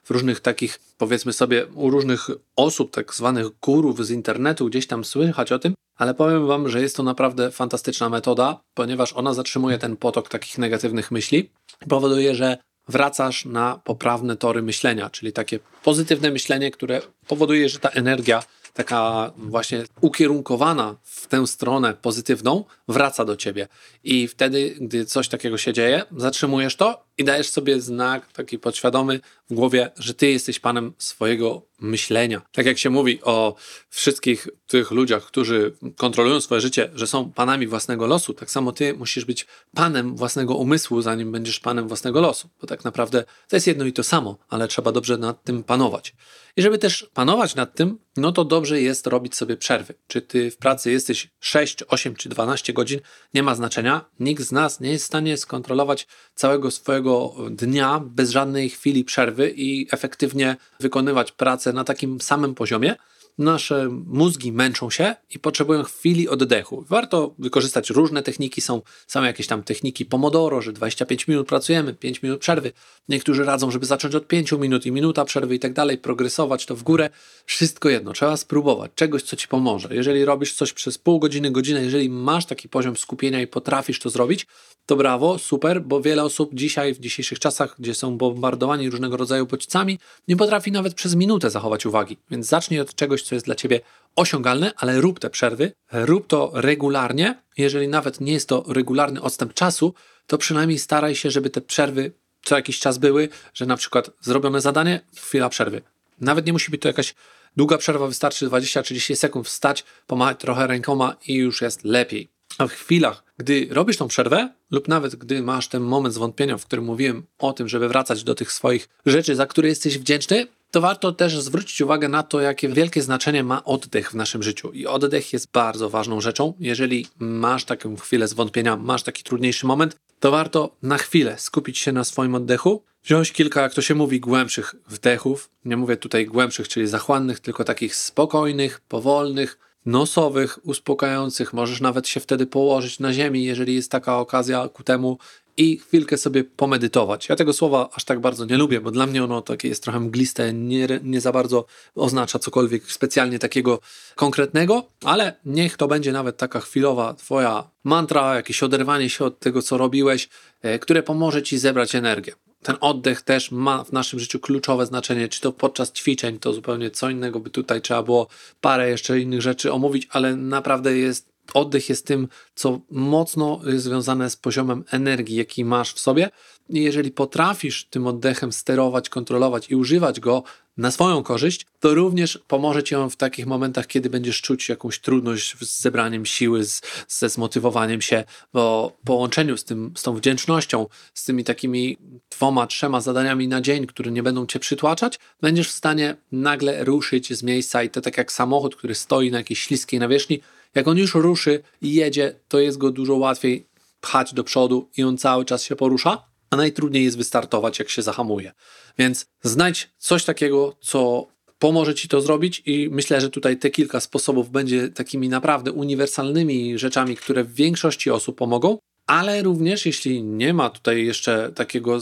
w 0.03 0.09
różnych 0.09 0.39
takich, 0.39 0.79
powiedzmy 0.97 1.33
sobie, 1.33 1.65
u 1.65 1.89
różnych 1.89 2.27
osób, 2.55 2.91
tak 2.91 3.13
zwanych 3.13 3.47
górów 3.61 4.05
z 4.05 4.11
internetu, 4.11 4.65
gdzieś 4.65 4.87
tam 4.87 5.05
słychać 5.05 5.51
o 5.51 5.59
tym, 5.59 5.73
ale 5.95 6.13
powiem 6.13 6.47
Wam, 6.47 6.69
że 6.69 6.81
jest 6.81 6.95
to 6.95 7.03
naprawdę 7.03 7.51
fantastyczna 7.51 8.09
metoda, 8.09 8.59
ponieważ 8.73 9.13
ona 9.13 9.33
zatrzymuje 9.33 9.77
ten 9.77 9.97
potok 9.97 10.29
takich 10.29 10.57
negatywnych 10.57 11.11
myśli, 11.11 11.49
powoduje, 11.89 12.35
że 12.35 12.57
wracasz 12.87 13.45
na 13.45 13.81
poprawne 13.83 14.37
tory 14.37 14.61
myślenia, 14.61 15.09
czyli 15.09 15.33
takie 15.33 15.59
pozytywne 15.83 16.31
myślenie, 16.31 16.71
które 16.71 17.01
powoduje, 17.27 17.69
że 17.69 17.79
ta 17.79 17.89
energia 17.89 18.43
taka 18.73 19.31
właśnie 19.37 19.83
ukierunkowana 20.01 20.95
w 21.03 21.27
tę 21.27 21.47
stronę 21.47 21.93
pozytywną, 21.93 22.65
wraca 22.87 23.25
do 23.25 23.35
ciebie. 23.35 23.67
I 24.03 24.27
wtedy, 24.27 24.75
gdy 24.81 25.05
coś 25.05 25.27
takiego 25.27 25.57
się 25.57 25.73
dzieje, 25.73 26.03
zatrzymujesz 26.17 26.75
to 26.75 27.05
i 27.17 27.23
dajesz 27.23 27.49
sobie 27.49 27.81
znak 27.81 28.31
taki 28.31 28.59
podświadomy 28.59 29.19
w 29.49 29.53
głowie, 29.53 29.91
że 29.97 30.13
ty 30.13 30.31
jesteś 30.31 30.59
panem 30.59 30.93
swojego 30.97 31.61
myślenia. 31.79 32.41
Tak 32.51 32.65
jak 32.65 32.77
się 32.77 32.89
mówi 32.89 33.19
o 33.23 33.55
wszystkich 33.89 34.47
tych 34.67 34.91
ludziach, 34.91 35.23
którzy 35.25 35.73
kontrolują 35.97 36.41
swoje 36.41 36.61
życie, 36.61 36.89
że 36.95 37.07
są 37.07 37.31
panami 37.31 37.67
własnego 37.67 38.07
losu, 38.07 38.33
tak 38.33 38.51
samo 38.51 38.71
ty 38.71 38.93
musisz 38.93 39.25
być 39.25 39.47
panem 39.75 40.15
własnego 40.15 40.55
umysłu, 40.55 41.01
zanim 41.01 41.31
będziesz 41.31 41.59
panem 41.59 41.87
własnego 41.87 42.21
losu. 42.21 42.49
Bo 42.61 42.67
tak 42.67 42.83
naprawdę 42.83 43.23
to 43.47 43.55
jest 43.55 43.67
jedno 43.67 43.85
i 43.85 43.93
to 43.93 44.03
samo, 44.03 44.37
ale 44.49 44.67
trzeba 44.67 44.91
dobrze 44.91 45.17
nad 45.17 45.43
tym 45.43 45.63
panować. 45.63 46.15
I 46.55 46.61
żeby 46.61 46.77
też 46.77 47.09
panować 47.13 47.55
nad 47.55 47.75
tym, 47.75 47.97
no 48.17 48.31
to 48.31 48.45
dobrze 48.45 48.81
jest 48.81 49.07
robić 49.07 49.35
sobie 49.35 49.57
przerwy. 49.57 49.93
Czy 50.07 50.21
ty 50.21 50.51
w 50.51 50.57
pracy 50.57 50.91
jesteś 50.91 51.29
6, 51.39 51.83
8 51.87 52.15
czy 52.15 52.29
12 52.29 52.73
godzin, 52.73 52.99
nie 53.33 53.43
ma 53.43 53.55
znaczenia. 53.55 54.05
Nikt 54.19 54.43
z 54.43 54.51
nas 54.51 54.79
nie 54.79 54.91
jest 54.91 55.03
w 55.03 55.07
stanie 55.07 55.37
skontrolować 55.37 56.07
całego 56.35 56.71
swojego 56.71 57.02
dnia 57.51 58.01
bez 58.05 58.29
żadnej 58.29 58.69
chwili 58.69 59.03
przerwy 59.03 59.53
i 59.55 59.87
efektywnie 59.91 60.55
wykonywać 60.79 61.31
pracę 61.31 61.73
na 61.73 61.83
takim 61.83 62.21
samym 62.21 62.55
poziomie. 62.55 62.95
Nasze 63.37 63.89
mózgi 64.05 64.51
męczą 64.51 64.89
się 64.89 65.15
i 65.29 65.39
potrzebują 65.39 65.83
chwili 65.83 66.29
oddechu. 66.29 66.85
Warto 66.89 67.35
wykorzystać 67.39 67.89
różne 67.89 68.23
techniki, 68.23 68.61
są 68.61 68.81
same 69.07 69.27
jakieś 69.27 69.47
tam 69.47 69.63
techniki 69.63 70.05
Pomodoro, 70.05 70.61
że 70.61 70.73
25 70.73 71.27
minut 71.27 71.47
pracujemy, 71.47 71.93
5 71.93 72.23
minut 72.23 72.39
przerwy. 72.39 72.71
Niektórzy 73.09 73.43
radzą, 73.43 73.71
żeby 73.71 73.85
zacząć 73.85 74.15
od 74.15 74.27
5 74.27 74.51
minut 74.51 74.85
i 74.85 74.91
minuta 74.91 75.25
przerwy 75.25 75.55
i 75.55 75.59
tak 75.59 75.73
dalej, 75.73 75.97
progresować 75.97 76.65
to 76.65 76.75
w 76.75 76.83
górę. 76.83 77.09
Wszystko 77.45 77.89
jedno, 77.89 78.13
trzeba 78.13 78.37
spróbować 78.37 78.91
czegoś, 78.95 79.23
co 79.23 79.35
ci 79.35 79.47
pomoże. 79.47 79.89
Jeżeli 79.91 80.25
robisz 80.25 80.53
coś 80.53 80.73
przez 80.73 80.97
pół 80.97 81.19
godziny, 81.19 81.51
godzinę, 81.51 81.83
jeżeli 81.83 82.09
masz 82.09 82.45
taki 82.45 82.69
poziom 82.69 82.97
skupienia 82.97 83.41
i 83.41 83.47
potrafisz 83.47 83.99
to 83.99 84.09
zrobić, 84.09 84.47
to 84.85 84.95
brawo, 84.95 85.39
super, 85.39 85.81
bo 85.81 86.01
wiele 86.01 86.23
osób 86.23 86.49
dzisiaj, 86.53 86.93
w 86.93 86.99
dzisiejszych 86.99 87.39
czasach, 87.39 87.75
gdzie 87.79 87.93
są 87.93 88.17
bombardowani 88.17 88.89
różnego 88.89 89.17
rodzaju 89.17 89.45
bodźcami, 89.45 89.99
nie 90.27 90.37
potrafi 90.37 90.71
nawet 90.71 90.93
przez 90.93 91.15
minutę 91.15 91.49
zachować 91.49 91.85
uwagi. 91.85 92.17
Więc 92.31 92.47
zacznij 92.47 92.79
od 92.79 92.95
czegoś, 92.95 93.22
co 93.23 93.35
jest 93.35 93.45
dla 93.45 93.55
ciebie 93.55 93.79
osiągalne, 94.15 94.71
ale 94.77 95.01
rób 95.01 95.19
te 95.19 95.29
przerwy, 95.29 95.71
rób 95.91 96.27
to 96.27 96.51
regularnie. 96.53 97.41
Jeżeli 97.57 97.87
nawet 97.87 98.21
nie 98.21 98.33
jest 98.33 98.49
to 98.49 98.63
regularny 98.67 99.21
odstęp 99.21 99.53
czasu, 99.53 99.93
to 100.27 100.37
przynajmniej 100.37 100.79
staraj 100.79 101.15
się, 101.15 101.31
żeby 101.31 101.49
te 101.49 101.61
przerwy 101.61 102.11
co 102.43 102.55
jakiś 102.55 102.79
czas 102.79 102.97
były, 102.97 103.29
że 103.53 103.65
na 103.65 103.77
przykład 103.77 104.11
zrobione 104.21 104.61
zadanie, 104.61 105.01
chwila 105.17 105.49
przerwy. 105.49 105.81
Nawet 106.21 106.45
nie 106.45 106.53
musi 106.53 106.71
być 106.71 106.81
to 106.81 106.87
jakaś 106.87 107.15
długa 107.57 107.77
przerwa, 107.77 108.07
wystarczy 108.07 108.47
20-30 108.47 109.15
sekund 109.15 109.47
wstać, 109.47 109.83
pomachać 110.07 110.39
trochę 110.39 110.67
rękoma 110.67 111.15
i 111.27 111.33
już 111.33 111.61
jest 111.61 111.83
lepiej. 111.83 112.29
A 112.57 112.67
w 112.67 112.71
chwilach, 112.71 113.23
gdy 113.37 113.67
robisz 113.71 113.97
tą 113.97 114.07
przerwę, 114.07 114.49
lub 114.71 114.87
nawet 114.87 115.15
gdy 115.15 115.41
masz 115.41 115.67
ten 115.67 115.83
moment 115.83 116.15
zwątpienia, 116.15 116.57
w 116.57 116.65
którym 116.65 116.85
mówiłem 116.85 117.23
o 117.39 117.53
tym, 117.53 117.67
żeby 117.67 117.87
wracać 117.87 118.23
do 118.23 118.35
tych 118.35 118.51
swoich 118.51 118.89
rzeczy, 119.05 119.35
za 119.35 119.45
które 119.45 119.69
jesteś 119.69 119.97
wdzięczny, 119.97 120.47
to 120.73 120.81
warto 120.81 121.11
też 121.11 121.39
zwrócić 121.39 121.81
uwagę 121.81 122.09
na 122.09 122.23
to, 122.23 122.41
jakie 122.41 122.69
wielkie 122.69 123.01
znaczenie 123.01 123.43
ma 123.43 123.63
oddech 123.63 124.11
w 124.11 124.15
naszym 124.15 124.43
życiu. 124.43 124.71
I 124.71 124.87
oddech 124.87 125.33
jest 125.33 125.51
bardzo 125.51 125.89
ważną 125.89 126.21
rzeczą. 126.21 126.53
Jeżeli 126.59 127.07
masz 127.19 127.65
taką 127.65 127.95
chwilę 127.95 128.27
zwątpienia, 128.27 128.77
masz 128.77 129.03
taki 129.03 129.23
trudniejszy 129.23 129.65
moment, 129.65 129.95
to 130.19 130.31
warto 130.31 130.75
na 130.83 130.97
chwilę 130.97 131.35
skupić 131.37 131.77
się 131.77 131.91
na 131.91 132.03
swoim 132.03 132.35
oddechu, 132.35 132.83
wziąć 133.03 133.31
kilka, 133.31 133.61
jak 133.61 133.73
to 133.73 133.81
się 133.81 133.95
mówi, 133.95 134.19
głębszych 134.19 134.75
wdechów. 134.87 135.49
Nie 135.65 135.77
mówię 135.77 135.97
tutaj 135.97 136.25
głębszych, 136.25 136.67
czyli 136.67 136.87
zachłannych, 136.87 137.39
tylko 137.39 137.63
takich 137.63 137.95
spokojnych, 137.95 138.81
powolnych, 138.87 139.59
nosowych, 139.85 140.59
uspokajających. 140.63 141.53
Możesz 141.53 141.81
nawet 141.81 142.07
się 142.07 142.19
wtedy 142.19 142.45
położyć 142.45 142.99
na 142.99 143.13
ziemi, 143.13 143.43
jeżeli 143.43 143.75
jest 143.75 143.91
taka 143.91 144.17
okazja 144.17 144.69
ku 144.69 144.83
temu 144.83 145.17
i 145.57 145.77
chwilkę 145.77 146.17
sobie 146.17 146.43
pomedytować. 146.43 147.29
Ja 147.29 147.35
tego 147.35 147.53
słowa 147.53 147.89
aż 147.93 148.03
tak 148.03 148.19
bardzo 148.19 148.45
nie 148.45 148.57
lubię, 148.57 148.81
bo 148.81 148.91
dla 148.91 149.05
mnie 149.05 149.23
ono 149.23 149.41
takie 149.41 149.67
jest 149.67 149.83
trochę 149.83 149.99
mgliste, 149.99 150.53
nie, 150.53 150.87
nie 151.03 151.21
za 151.21 151.31
bardzo 151.31 151.65
oznacza 151.95 152.39
cokolwiek 152.39 152.91
specjalnie 152.91 153.39
takiego 153.39 153.79
konkretnego, 154.15 154.87
ale 155.03 155.33
niech 155.45 155.77
to 155.77 155.87
będzie 155.87 156.11
nawet 156.11 156.37
taka 156.37 156.59
chwilowa 156.59 157.13
twoja 157.13 157.69
mantra, 157.83 158.35
jakieś 158.35 158.63
oderwanie 158.63 159.09
się 159.09 159.25
od 159.25 159.39
tego, 159.39 159.61
co 159.61 159.77
robiłeś, 159.77 160.29
e, 160.61 160.79
które 160.79 161.03
pomoże 161.03 161.43
ci 161.43 161.57
zebrać 161.57 161.95
energię 161.95 162.33
ten 162.63 162.75
oddech 162.81 163.21
też 163.21 163.51
ma 163.51 163.83
w 163.83 163.91
naszym 163.91 164.19
życiu 164.19 164.39
kluczowe 164.39 164.85
znaczenie, 164.85 165.27
czy 165.27 165.41
to 165.41 165.51
podczas 165.51 165.91
ćwiczeń, 165.91 166.39
to 166.39 166.53
zupełnie 166.53 166.91
co 166.91 167.09
innego 167.09 167.39
by 167.39 167.49
tutaj 167.49 167.81
trzeba 167.81 168.03
było 168.03 168.27
parę 168.61 168.89
jeszcze 168.89 169.19
innych 169.19 169.41
rzeczy 169.41 169.71
omówić, 169.71 170.07
ale 170.11 170.35
naprawdę 170.35 170.97
jest 170.97 171.32
oddech 171.53 171.89
jest 171.89 172.05
tym, 172.05 172.27
co 172.55 172.79
mocno 172.91 173.59
jest 173.65 173.83
związane 173.83 174.29
z 174.29 174.35
poziomem 174.35 174.83
energii, 174.91 175.35
jaki 175.35 175.65
masz 175.65 175.93
w 175.93 175.99
sobie. 175.99 176.29
I 176.69 176.83
jeżeli 176.83 177.11
potrafisz 177.11 177.85
tym 177.85 178.07
oddechem 178.07 178.51
sterować, 178.51 179.09
kontrolować 179.09 179.69
i 179.69 179.75
używać 179.75 180.19
go 180.19 180.43
na 180.77 180.91
swoją 180.91 181.23
korzyść, 181.23 181.65
to 181.79 181.93
również 181.93 182.39
pomoże 182.47 182.83
ci 182.83 182.95
on 182.95 183.09
w 183.09 183.15
takich 183.15 183.45
momentach, 183.45 183.87
kiedy 183.87 184.09
będziesz 184.09 184.41
czuć 184.41 184.69
jakąś 184.69 184.99
trudność 184.99 185.55
z 185.61 185.81
zebraniem 185.81 186.25
siły, 186.25 186.65
z, 186.65 186.81
ze 187.07 187.29
zmotywowaniem 187.29 188.01
się, 188.01 188.23
bo 188.53 188.91
połączeniu 189.05 189.57
z, 189.57 189.63
tym, 189.63 189.93
z 189.95 190.03
tą 190.03 190.15
wdzięcznością, 190.15 190.87
z 191.13 191.25
tymi 191.25 191.43
takimi 191.43 191.97
dwoma, 192.31 192.67
trzema 192.67 193.01
zadaniami 193.01 193.47
na 193.47 193.61
dzień, 193.61 193.87
które 193.87 194.11
nie 194.11 194.23
będą 194.23 194.45
cię 194.45 194.59
przytłaczać, 194.59 195.19
będziesz 195.41 195.67
w 195.67 195.71
stanie 195.71 196.15
nagle 196.31 196.83
ruszyć 196.83 197.33
z 197.33 197.43
miejsca 197.43 197.83
i 197.83 197.89
to 197.89 198.01
tak 198.01 198.17
jak 198.17 198.31
samochód, 198.31 198.75
który 198.75 198.95
stoi 198.95 199.31
na 199.31 199.37
jakiejś 199.37 199.59
śliskiej 199.59 199.99
nawierzchni, 199.99 200.39
jak 200.75 200.87
on 200.87 200.97
już 200.97 201.15
ruszy 201.15 201.63
i 201.81 201.93
jedzie, 201.93 202.35
to 202.47 202.59
jest 202.59 202.77
go 202.77 202.91
dużo 202.91 203.15
łatwiej 203.15 203.65
pchać 204.01 204.33
do 204.33 204.43
przodu 204.43 204.89
i 204.97 205.03
on 205.03 205.17
cały 205.17 205.45
czas 205.45 205.63
się 205.63 205.75
porusza, 205.75 206.32
a 206.53 206.55
najtrudniej 206.55 207.03
jest 207.03 207.17
wystartować, 207.17 207.79
jak 207.79 207.89
się 207.89 208.01
zahamuje. 208.01 208.51
Więc 208.97 209.25
znajdź 209.41 209.89
coś 209.97 210.25
takiego, 210.25 210.75
co 210.81 211.27
pomoże 211.59 211.95
ci 211.95 212.07
to 212.07 212.21
zrobić 212.21 212.61
i 212.65 212.89
myślę, 212.91 213.21
że 213.21 213.29
tutaj 213.29 213.57
te 213.57 213.69
kilka 213.69 213.99
sposobów 213.99 214.51
będzie 214.51 214.89
takimi 214.89 215.29
naprawdę 215.29 215.71
uniwersalnymi 215.71 216.77
rzeczami, 216.77 217.15
które 217.15 217.43
w 217.43 217.53
większości 217.53 218.11
osób 218.11 218.37
pomogą. 218.37 218.77
Ale 219.07 219.43
również, 219.43 219.85
jeśli 219.85 220.23
nie 220.23 220.53
ma 220.53 220.69
tutaj 220.69 221.05
jeszcze 221.05 221.51
takiego, 221.55 221.99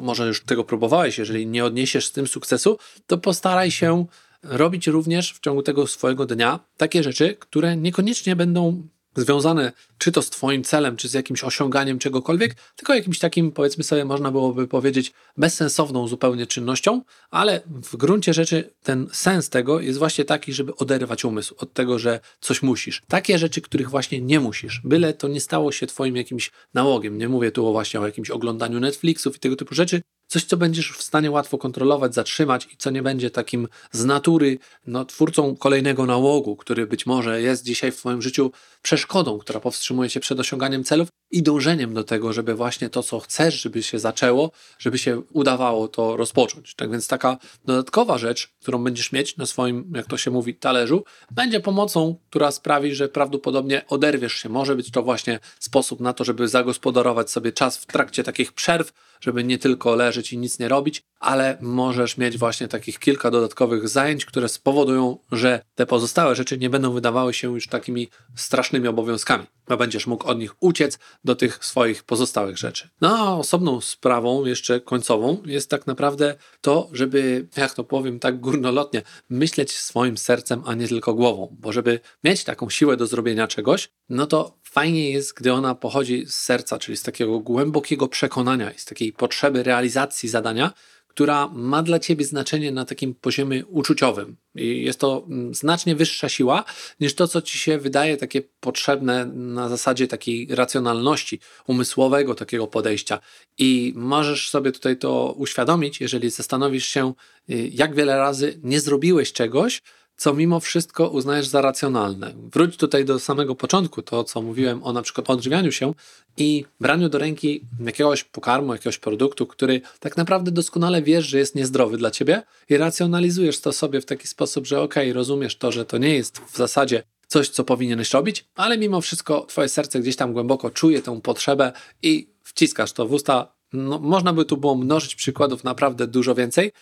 może 0.00 0.26
już 0.26 0.44
tego 0.44 0.64
próbowałeś, 0.64 1.18
jeżeli 1.18 1.46
nie 1.46 1.64
odniesiesz 1.64 2.06
z 2.06 2.12
tym 2.12 2.26
sukcesu, 2.26 2.78
to 3.06 3.18
postaraj 3.18 3.70
się 3.70 4.06
robić 4.42 4.86
również 4.86 5.32
w 5.32 5.40
ciągu 5.40 5.62
tego 5.62 5.86
swojego 5.86 6.26
dnia 6.26 6.60
takie 6.76 7.02
rzeczy, 7.02 7.36
które 7.38 7.76
niekoniecznie 7.76 8.36
będą 8.36 8.88
związane 9.16 9.72
czy 9.98 10.12
to 10.12 10.22
z 10.22 10.30
Twoim 10.30 10.64
celem, 10.64 10.96
czy 10.96 11.08
z 11.08 11.14
jakimś 11.14 11.44
osiąganiem 11.44 11.98
czegokolwiek, 11.98 12.56
tylko 12.76 12.94
jakimś 12.94 13.18
takim, 13.18 13.52
powiedzmy 13.52 13.84
sobie, 13.84 14.04
można 14.04 14.30
byłoby 14.30 14.68
powiedzieć, 14.68 15.12
bezsensowną 15.36 16.08
zupełnie 16.08 16.46
czynnością, 16.46 17.02
ale 17.30 17.60
w 17.66 17.96
gruncie 17.96 18.34
rzeczy 18.34 18.70
ten 18.82 19.08
sens 19.12 19.48
tego 19.48 19.80
jest 19.80 19.98
właśnie 19.98 20.24
taki, 20.24 20.52
żeby 20.52 20.76
oderwać 20.76 21.24
umysł 21.24 21.54
od 21.58 21.72
tego, 21.72 21.98
że 21.98 22.20
coś 22.40 22.62
musisz. 22.62 23.02
Takie 23.08 23.38
rzeczy, 23.38 23.60
których 23.60 23.90
właśnie 23.90 24.20
nie 24.20 24.40
musisz, 24.40 24.80
byle 24.84 25.14
to 25.14 25.28
nie 25.28 25.40
stało 25.40 25.72
się 25.72 25.86
Twoim 25.86 26.16
jakimś 26.16 26.50
nałogiem. 26.74 27.18
Nie 27.18 27.28
mówię 27.28 27.52
tu 27.52 27.72
właśnie 27.72 28.00
o 28.00 28.06
jakimś 28.06 28.30
oglądaniu 28.30 28.80
Netflixów 28.80 29.36
i 29.36 29.40
tego 29.40 29.56
typu 29.56 29.74
rzeczy, 29.74 30.02
coś, 30.30 30.44
co 30.44 30.56
będziesz 30.56 30.92
w 30.92 31.02
stanie 31.02 31.30
łatwo 31.30 31.58
kontrolować, 31.58 32.14
zatrzymać 32.14 32.68
i 32.72 32.76
co 32.76 32.90
nie 32.90 33.02
będzie 33.02 33.30
takim 33.30 33.68
z 33.92 34.04
natury 34.04 34.58
no, 34.86 35.04
twórcą 35.04 35.56
kolejnego 35.56 36.06
nałogu, 36.06 36.56
który 36.56 36.86
być 36.86 37.06
może 37.06 37.42
jest 37.42 37.64
dzisiaj 37.64 37.92
w 37.92 37.96
Twoim 37.96 38.22
życiu 38.22 38.52
przeszkodą, 38.82 39.38
która 39.38 39.60
powstrzymuje 39.60 40.10
Cię 40.10 40.20
przed 40.20 40.40
osiąganiem 40.40 40.84
celów 40.84 41.08
i 41.30 41.42
dążeniem 41.42 41.94
do 41.94 42.04
tego, 42.04 42.32
żeby 42.32 42.54
właśnie 42.54 42.90
to, 42.90 43.02
co 43.02 43.20
chcesz, 43.20 43.60
żeby 43.60 43.82
się 43.82 43.98
zaczęło, 43.98 44.50
żeby 44.78 44.98
się 44.98 45.22
udawało 45.32 45.88
to 45.88 46.16
rozpocząć. 46.16 46.74
Tak 46.74 46.90
więc 46.90 47.08
taka 47.08 47.38
dodatkowa 47.64 48.18
rzecz, 48.18 48.54
którą 48.60 48.84
będziesz 48.84 49.12
mieć 49.12 49.36
na 49.36 49.46
swoim, 49.46 49.92
jak 49.94 50.06
to 50.06 50.16
się 50.16 50.30
mówi, 50.30 50.54
talerzu, 50.54 51.04
będzie 51.30 51.60
pomocą, 51.60 52.16
która 52.30 52.50
sprawi, 52.50 52.94
że 52.94 53.08
prawdopodobnie 53.08 53.82
oderwiesz 53.88 54.32
się. 54.32 54.48
Może 54.48 54.76
być 54.76 54.90
to 54.90 55.02
właśnie 55.02 55.38
sposób 55.58 56.00
na 56.00 56.12
to, 56.12 56.24
żeby 56.24 56.48
zagospodarować 56.48 57.30
sobie 57.30 57.52
czas 57.52 57.76
w 57.76 57.86
trakcie 57.86 58.24
takich 58.24 58.52
przerw, 58.52 58.92
żeby 59.20 59.44
nie 59.44 59.58
tylko 59.58 59.94
leżeć 59.94 60.32
i 60.32 60.38
nic 60.38 60.58
nie 60.58 60.68
robić, 60.68 61.02
ale 61.20 61.58
możesz 61.60 62.16
mieć 62.18 62.38
właśnie 62.38 62.68
takich 62.68 62.98
kilka 62.98 63.30
dodatkowych 63.30 63.88
zajęć, 63.88 64.24
które 64.24 64.48
spowodują, 64.48 65.18
że 65.32 65.64
te 65.74 65.86
pozostałe 65.86 66.34
rzeczy 66.34 66.58
nie 66.58 66.70
będą 66.70 66.92
wydawały 66.92 67.34
się 67.34 67.52
już 67.52 67.66
takimi 67.66 68.08
strasznymi 68.36 68.88
obowiązkami, 68.88 69.46
bo 69.68 69.76
będziesz 69.76 70.06
mógł 70.06 70.26
od 70.26 70.38
nich 70.38 70.54
uciec 70.60 70.98
do 71.24 71.34
tych 71.34 71.64
swoich 71.64 72.04
pozostałych 72.04 72.58
rzeczy. 72.58 72.88
No 73.00 73.18
a 73.18 73.36
osobną 73.36 73.80
sprawą, 73.80 74.44
jeszcze 74.44 74.80
końcową, 74.80 75.42
jest 75.46 75.70
tak 75.70 75.86
naprawdę 75.86 76.34
to, 76.60 76.88
żeby, 76.92 77.48
jak 77.56 77.74
to 77.74 77.84
powiem 77.84 78.18
tak 78.18 78.40
górnolotnie, 78.40 79.02
myśleć 79.30 79.72
swoim 79.72 80.18
sercem, 80.18 80.62
a 80.66 80.74
nie 80.74 80.88
tylko 80.88 81.14
głową, 81.14 81.56
bo 81.60 81.72
żeby 81.72 82.00
mieć 82.24 82.44
taką 82.44 82.70
siłę 82.70 82.96
do 82.96 83.06
zrobienia 83.06 83.46
czegoś, 83.48 83.88
no 84.08 84.26
to 84.26 84.58
fajnie 84.62 85.10
jest, 85.10 85.34
gdy 85.34 85.52
ona 85.52 85.74
pochodzi 85.74 86.26
z 86.26 86.34
serca, 86.34 86.78
czyli 86.78 86.96
z 86.96 87.02
takiego 87.02 87.40
głębokiego 87.40 88.08
przekonania 88.08 88.70
i 88.70 88.78
z 88.78 88.84
takiej 88.84 89.12
potrzeby 89.12 89.62
realizacji 89.62 90.28
zadania, 90.28 90.72
która 91.06 91.48
ma 91.48 91.82
dla 91.82 91.98
ciebie 91.98 92.24
znaczenie 92.24 92.72
na 92.72 92.84
takim 92.84 93.14
poziomie 93.14 93.66
uczuciowym. 93.66 94.36
Jest 94.60 95.00
to 95.00 95.24
mm, 95.28 95.54
znacznie 95.54 95.96
wyższa 95.96 96.28
siła 96.28 96.64
niż 97.00 97.14
to, 97.14 97.28
co 97.28 97.42
ci 97.42 97.58
się 97.58 97.78
wydaje 97.78 98.16
takie 98.16 98.42
potrzebne 98.60 99.26
na 99.26 99.68
zasadzie 99.68 100.08
takiej 100.08 100.46
racjonalności, 100.50 101.40
umysłowego 101.66 102.34
takiego 102.34 102.66
podejścia. 102.66 103.20
I 103.58 103.92
możesz 103.96 104.50
sobie 104.50 104.72
tutaj 104.72 104.96
to 104.96 105.34
uświadomić, 105.36 106.00
jeżeli 106.00 106.30
zastanowisz 106.30 106.86
się, 106.86 107.12
y, 107.50 107.70
jak 107.72 107.94
wiele 107.94 108.16
razy 108.16 108.60
nie 108.62 108.80
zrobiłeś 108.80 109.32
czegoś, 109.32 109.82
co 110.20 110.34
mimo 110.34 110.60
wszystko 110.60 111.08
uznajesz 111.08 111.46
za 111.46 111.60
racjonalne. 111.60 112.34
Wróć 112.52 112.76
tutaj 112.76 113.04
do 113.04 113.18
samego 113.18 113.54
początku, 113.54 114.02
to 114.02 114.24
co 114.24 114.42
mówiłem 114.42 114.84
o 114.84 114.92
na 114.92 115.02
przykład 115.02 115.30
odżywianiu 115.30 115.72
się 115.72 115.94
i 116.36 116.64
braniu 116.80 117.08
do 117.08 117.18
ręki 117.18 117.64
jakiegoś 117.84 118.24
pokarmu, 118.24 118.72
jakiegoś 118.72 118.98
produktu, 118.98 119.46
który 119.46 119.80
tak 120.00 120.16
naprawdę 120.16 120.50
doskonale 120.50 121.02
wiesz, 121.02 121.26
że 121.26 121.38
jest 121.38 121.54
niezdrowy 121.54 121.96
dla 121.96 122.10
ciebie 122.10 122.42
i 122.68 122.76
racjonalizujesz 122.76 123.60
to 123.60 123.72
sobie 123.72 124.00
w 124.00 124.06
taki 124.06 124.28
sposób, 124.28 124.66
że 124.66 124.80
okej, 124.80 125.10
okay, 125.10 125.12
rozumiesz 125.12 125.56
to, 125.56 125.72
że 125.72 125.84
to 125.84 125.98
nie 125.98 126.14
jest 126.14 126.38
w 126.38 126.56
zasadzie 126.56 127.02
coś, 127.26 127.48
co 127.48 127.64
powinieneś 127.64 128.12
robić, 128.12 128.44
ale 128.54 128.78
mimo 128.78 129.00
wszystko 129.00 129.46
twoje 129.48 129.68
serce 129.68 130.00
gdzieś 130.00 130.16
tam 130.16 130.32
głęboko 130.32 130.70
czuje 130.70 131.02
tę 131.02 131.20
potrzebę 131.20 131.72
i 132.02 132.28
wciskasz 132.42 132.92
to 132.92 133.06
w 133.06 133.12
usta. 133.12 133.52
No, 133.72 133.98
można 133.98 134.32
by 134.32 134.44
tu 134.44 134.56
było 134.56 134.74
mnożyć 134.74 135.14
przykładów 135.14 135.64
naprawdę 135.64 136.06
dużo 136.06 136.34
więcej. 136.34 136.72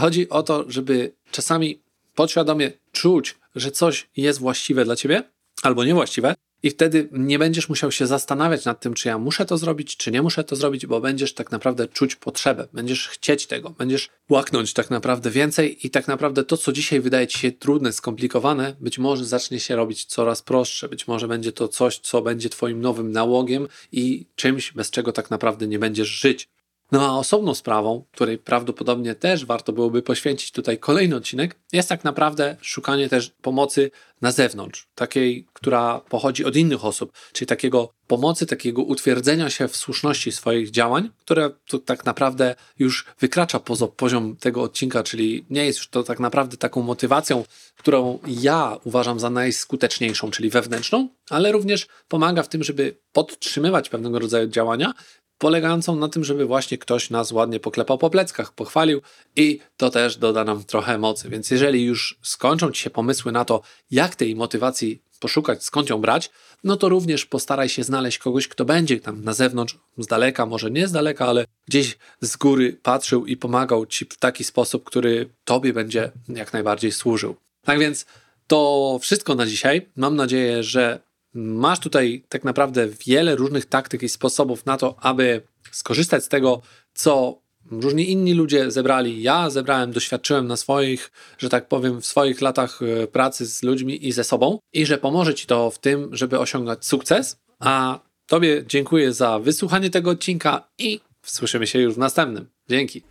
Chodzi 0.00 0.28
o 0.28 0.42
to, 0.42 0.64
żeby 0.68 1.12
czasami 1.30 1.80
podświadomie 2.14 2.72
czuć, 3.00 3.38
że 3.54 3.70
coś 3.70 4.08
jest 4.16 4.38
właściwe 4.38 4.84
dla 4.84 4.96
ciebie 4.96 5.22
albo 5.62 5.84
niewłaściwe, 5.84 6.34
i 6.62 6.70
wtedy 6.70 7.08
nie 7.12 7.38
będziesz 7.38 7.68
musiał 7.68 7.92
się 7.92 8.06
zastanawiać 8.06 8.64
nad 8.64 8.80
tym, 8.80 8.94
czy 8.94 9.08
ja 9.08 9.18
muszę 9.18 9.46
to 9.46 9.58
zrobić, 9.58 9.96
czy 9.96 10.10
nie 10.10 10.22
muszę 10.22 10.44
to 10.44 10.56
zrobić, 10.56 10.86
bo 10.86 11.00
będziesz 11.00 11.34
tak 11.34 11.50
naprawdę 11.50 11.88
czuć 11.88 12.16
potrzebę, 12.16 12.68
będziesz 12.72 13.08
chcieć 13.08 13.46
tego, 13.46 13.70
będziesz 13.70 14.08
łaknąć 14.28 14.72
tak 14.72 14.90
naprawdę 14.90 15.30
więcej 15.30 15.86
i 15.86 15.90
tak 15.90 16.08
naprawdę 16.08 16.44
to, 16.44 16.56
co 16.56 16.72
dzisiaj 16.72 17.00
wydaje 17.00 17.26
ci 17.26 17.38
się 17.38 17.52
trudne, 17.52 17.92
skomplikowane, 17.92 18.76
być 18.80 18.98
może 18.98 19.24
zacznie 19.24 19.60
się 19.60 19.76
robić 19.76 20.04
coraz 20.04 20.42
prostsze, 20.42 20.88
być 20.88 21.08
może 21.08 21.28
będzie 21.28 21.52
to 21.52 21.68
coś, 21.68 21.98
co 21.98 22.22
będzie 22.22 22.48
twoim 22.48 22.80
nowym 22.80 23.12
nałogiem 23.12 23.68
i 23.92 24.26
czymś, 24.36 24.72
bez 24.72 24.90
czego 24.90 25.12
tak 25.12 25.30
naprawdę 25.30 25.66
nie 25.66 25.78
będziesz 25.78 26.08
żyć. 26.08 26.48
No 26.92 27.08
a 27.08 27.18
osobną 27.18 27.54
sprawą, 27.54 28.04
której 28.12 28.38
prawdopodobnie 28.38 29.14
też 29.14 29.46
warto 29.46 29.72
byłoby 29.72 30.02
poświęcić 30.02 30.52
tutaj 30.52 30.78
kolejny 30.78 31.16
odcinek, 31.16 31.56
jest 31.72 31.88
tak 31.88 32.04
naprawdę 32.04 32.56
szukanie 32.60 33.08
też 33.08 33.30
pomocy 33.42 33.90
na 34.20 34.32
zewnątrz, 34.32 34.88
takiej, 34.94 35.46
która 35.52 36.00
pochodzi 36.08 36.44
od 36.44 36.56
innych 36.56 36.84
osób, 36.84 37.12
czyli 37.32 37.46
takiego 37.46 37.92
pomocy, 38.06 38.46
takiego 38.46 38.82
utwierdzenia 38.82 39.50
się 39.50 39.68
w 39.68 39.76
słuszności 39.76 40.32
swoich 40.32 40.70
działań, 40.70 41.10
które 41.18 41.50
to 41.68 41.78
tak 41.78 42.04
naprawdę 42.04 42.54
już 42.78 43.06
wykracza 43.20 43.60
poza 43.60 43.88
poziom 43.88 44.36
tego 44.36 44.62
odcinka, 44.62 45.02
czyli 45.02 45.44
nie 45.50 45.66
jest 45.66 45.78
już 45.78 45.88
to 45.88 46.02
tak 46.02 46.20
naprawdę 46.20 46.56
taką 46.56 46.82
motywacją, 46.82 47.44
którą 47.76 48.18
ja 48.26 48.78
uważam 48.84 49.20
za 49.20 49.30
najskuteczniejszą, 49.30 50.30
czyli 50.30 50.50
wewnętrzną, 50.50 51.08
ale 51.30 51.52
również 51.52 51.86
pomaga 52.08 52.42
w 52.42 52.48
tym, 52.48 52.64
żeby 52.64 52.96
podtrzymywać 53.12 53.88
pewnego 53.88 54.18
rodzaju 54.18 54.48
działania, 54.48 54.92
polegającą 55.40 55.96
na 55.96 56.08
tym, 56.08 56.24
żeby 56.24 56.46
właśnie 56.46 56.78
ktoś 56.78 57.10
nas 57.10 57.32
ładnie 57.32 57.60
poklepał 57.60 57.98
po 57.98 58.10
pleckach, 58.10 58.52
pochwalił 58.52 59.00
i 59.36 59.58
to 59.76 59.90
też 59.90 60.16
doda 60.16 60.44
nam 60.44 60.64
trochę 60.64 60.98
mocy. 60.98 61.28
Więc 61.28 61.50
jeżeli 61.50 61.84
już 61.84 62.18
skończą 62.22 62.70
Ci 62.70 62.82
się 62.82 62.90
pomysły 62.90 63.32
na 63.32 63.44
to, 63.44 63.62
jak 63.90 64.14
tej 64.14 64.36
motywacji 64.36 65.02
poszukać, 65.20 65.64
skąd 65.64 65.90
ją 65.90 65.98
brać, 65.98 66.30
no 66.64 66.76
to 66.76 66.88
również 66.88 67.26
postaraj 67.26 67.68
się 67.68 67.84
znaleźć 67.84 68.18
kogoś, 68.18 68.48
kto 68.48 68.64
będzie 68.64 69.00
tam 69.00 69.24
na 69.24 69.32
zewnątrz, 69.32 69.78
z 69.98 70.06
daleka, 70.06 70.46
może 70.46 70.70
nie 70.70 70.88
z 70.88 70.92
daleka, 70.92 71.26
ale 71.26 71.44
gdzieś 71.68 71.98
z 72.20 72.36
góry 72.36 72.78
patrzył 72.82 73.26
i 73.26 73.36
pomagał 73.36 73.86
Ci 73.86 74.04
w 74.04 74.16
taki 74.18 74.44
sposób, 74.44 74.84
który 74.84 75.28
Tobie 75.44 75.72
będzie 75.72 76.10
jak 76.28 76.52
najbardziej 76.52 76.92
służył. 76.92 77.36
Tak 77.64 77.78
więc 77.78 78.06
to 78.46 78.98
wszystko 79.02 79.34
na 79.34 79.46
dzisiaj. 79.46 79.86
Mam 79.96 80.16
nadzieję, 80.16 80.62
że 80.62 81.00
Masz 81.34 81.80
tutaj 81.80 82.22
tak 82.28 82.44
naprawdę 82.44 82.88
wiele 83.06 83.36
różnych 83.36 83.66
taktyk 83.66 84.02
i 84.02 84.08
sposobów 84.08 84.66
na 84.66 84.76
to, 84.76 84.96
aby 85.00 85.42
skorzystać 85.70 86.24
z 86.24 86.28
tego, 86.28 86.62
co 86.94 87.40
różni 87.70 88.10
inni 88.10 88.34
ludzie 88.34 88.70
zebrali. 88.70 89.22
Ja 89.22 89.50
zebrałem, 89.50 89.92
doświadczyłem 89.92 90.46
na 90.46 90.56
swoich, 90.56 91.10
że 91.38 91.48
tak 91.48 91.68
powiem, 91.68 92.00
w 92.00 92.06
swoich 92.06 92.40
latach 92.40 92.80
e, 92.82 93.06
pracy 93.06 93.46
z 93.46 93.62
ludźmi 93.62 94.06
i 94.06 94.12
ze 94.12 94.24
sobą, 94.24 94.58
i 94.72 94.86
że 94.86 94.98
pomoże 94.98 95.34
Ci 95.34 95.46
to 95.46 95.70
w 95.70 95.78
tym, 95.78 96.08
żeby 96.12 96.38
osiągać 96.38 96.86
sukces. 96.86 97.36
A 97.58 98.00
Tobie 98.30 98.64
dziękuję 98.66 99.12
za 99.12 99.38
wysłuchanie 99.38 99.90
tego 99.90 100.10
odcinka 100.10 100.68
i 100.78 101.00
słyszymy 101.22 101.66
się 101.66 101.78
już 101.78 101.94
w 101.94 101.98
następnym. 101.98 102.46
Dzięki. 102.68 103.02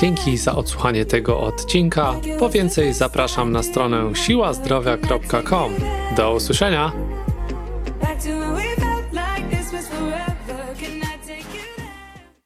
Dzięki 0.00 0.36
za 0.36 0.54
odsłuchanie 0.54 1.06
tego 1.06 1.40
odcinka. 1.40 2.14
Po 2.38 2.50
więcej 2.50 2.94
zapraszam 2.94 3.52
na 3.52 3.62
stronę 3.62 4.16
siłazdrowia.com. 4.16 5.74
Do 6.16 6.34
usłyszenia. 6.34 7.13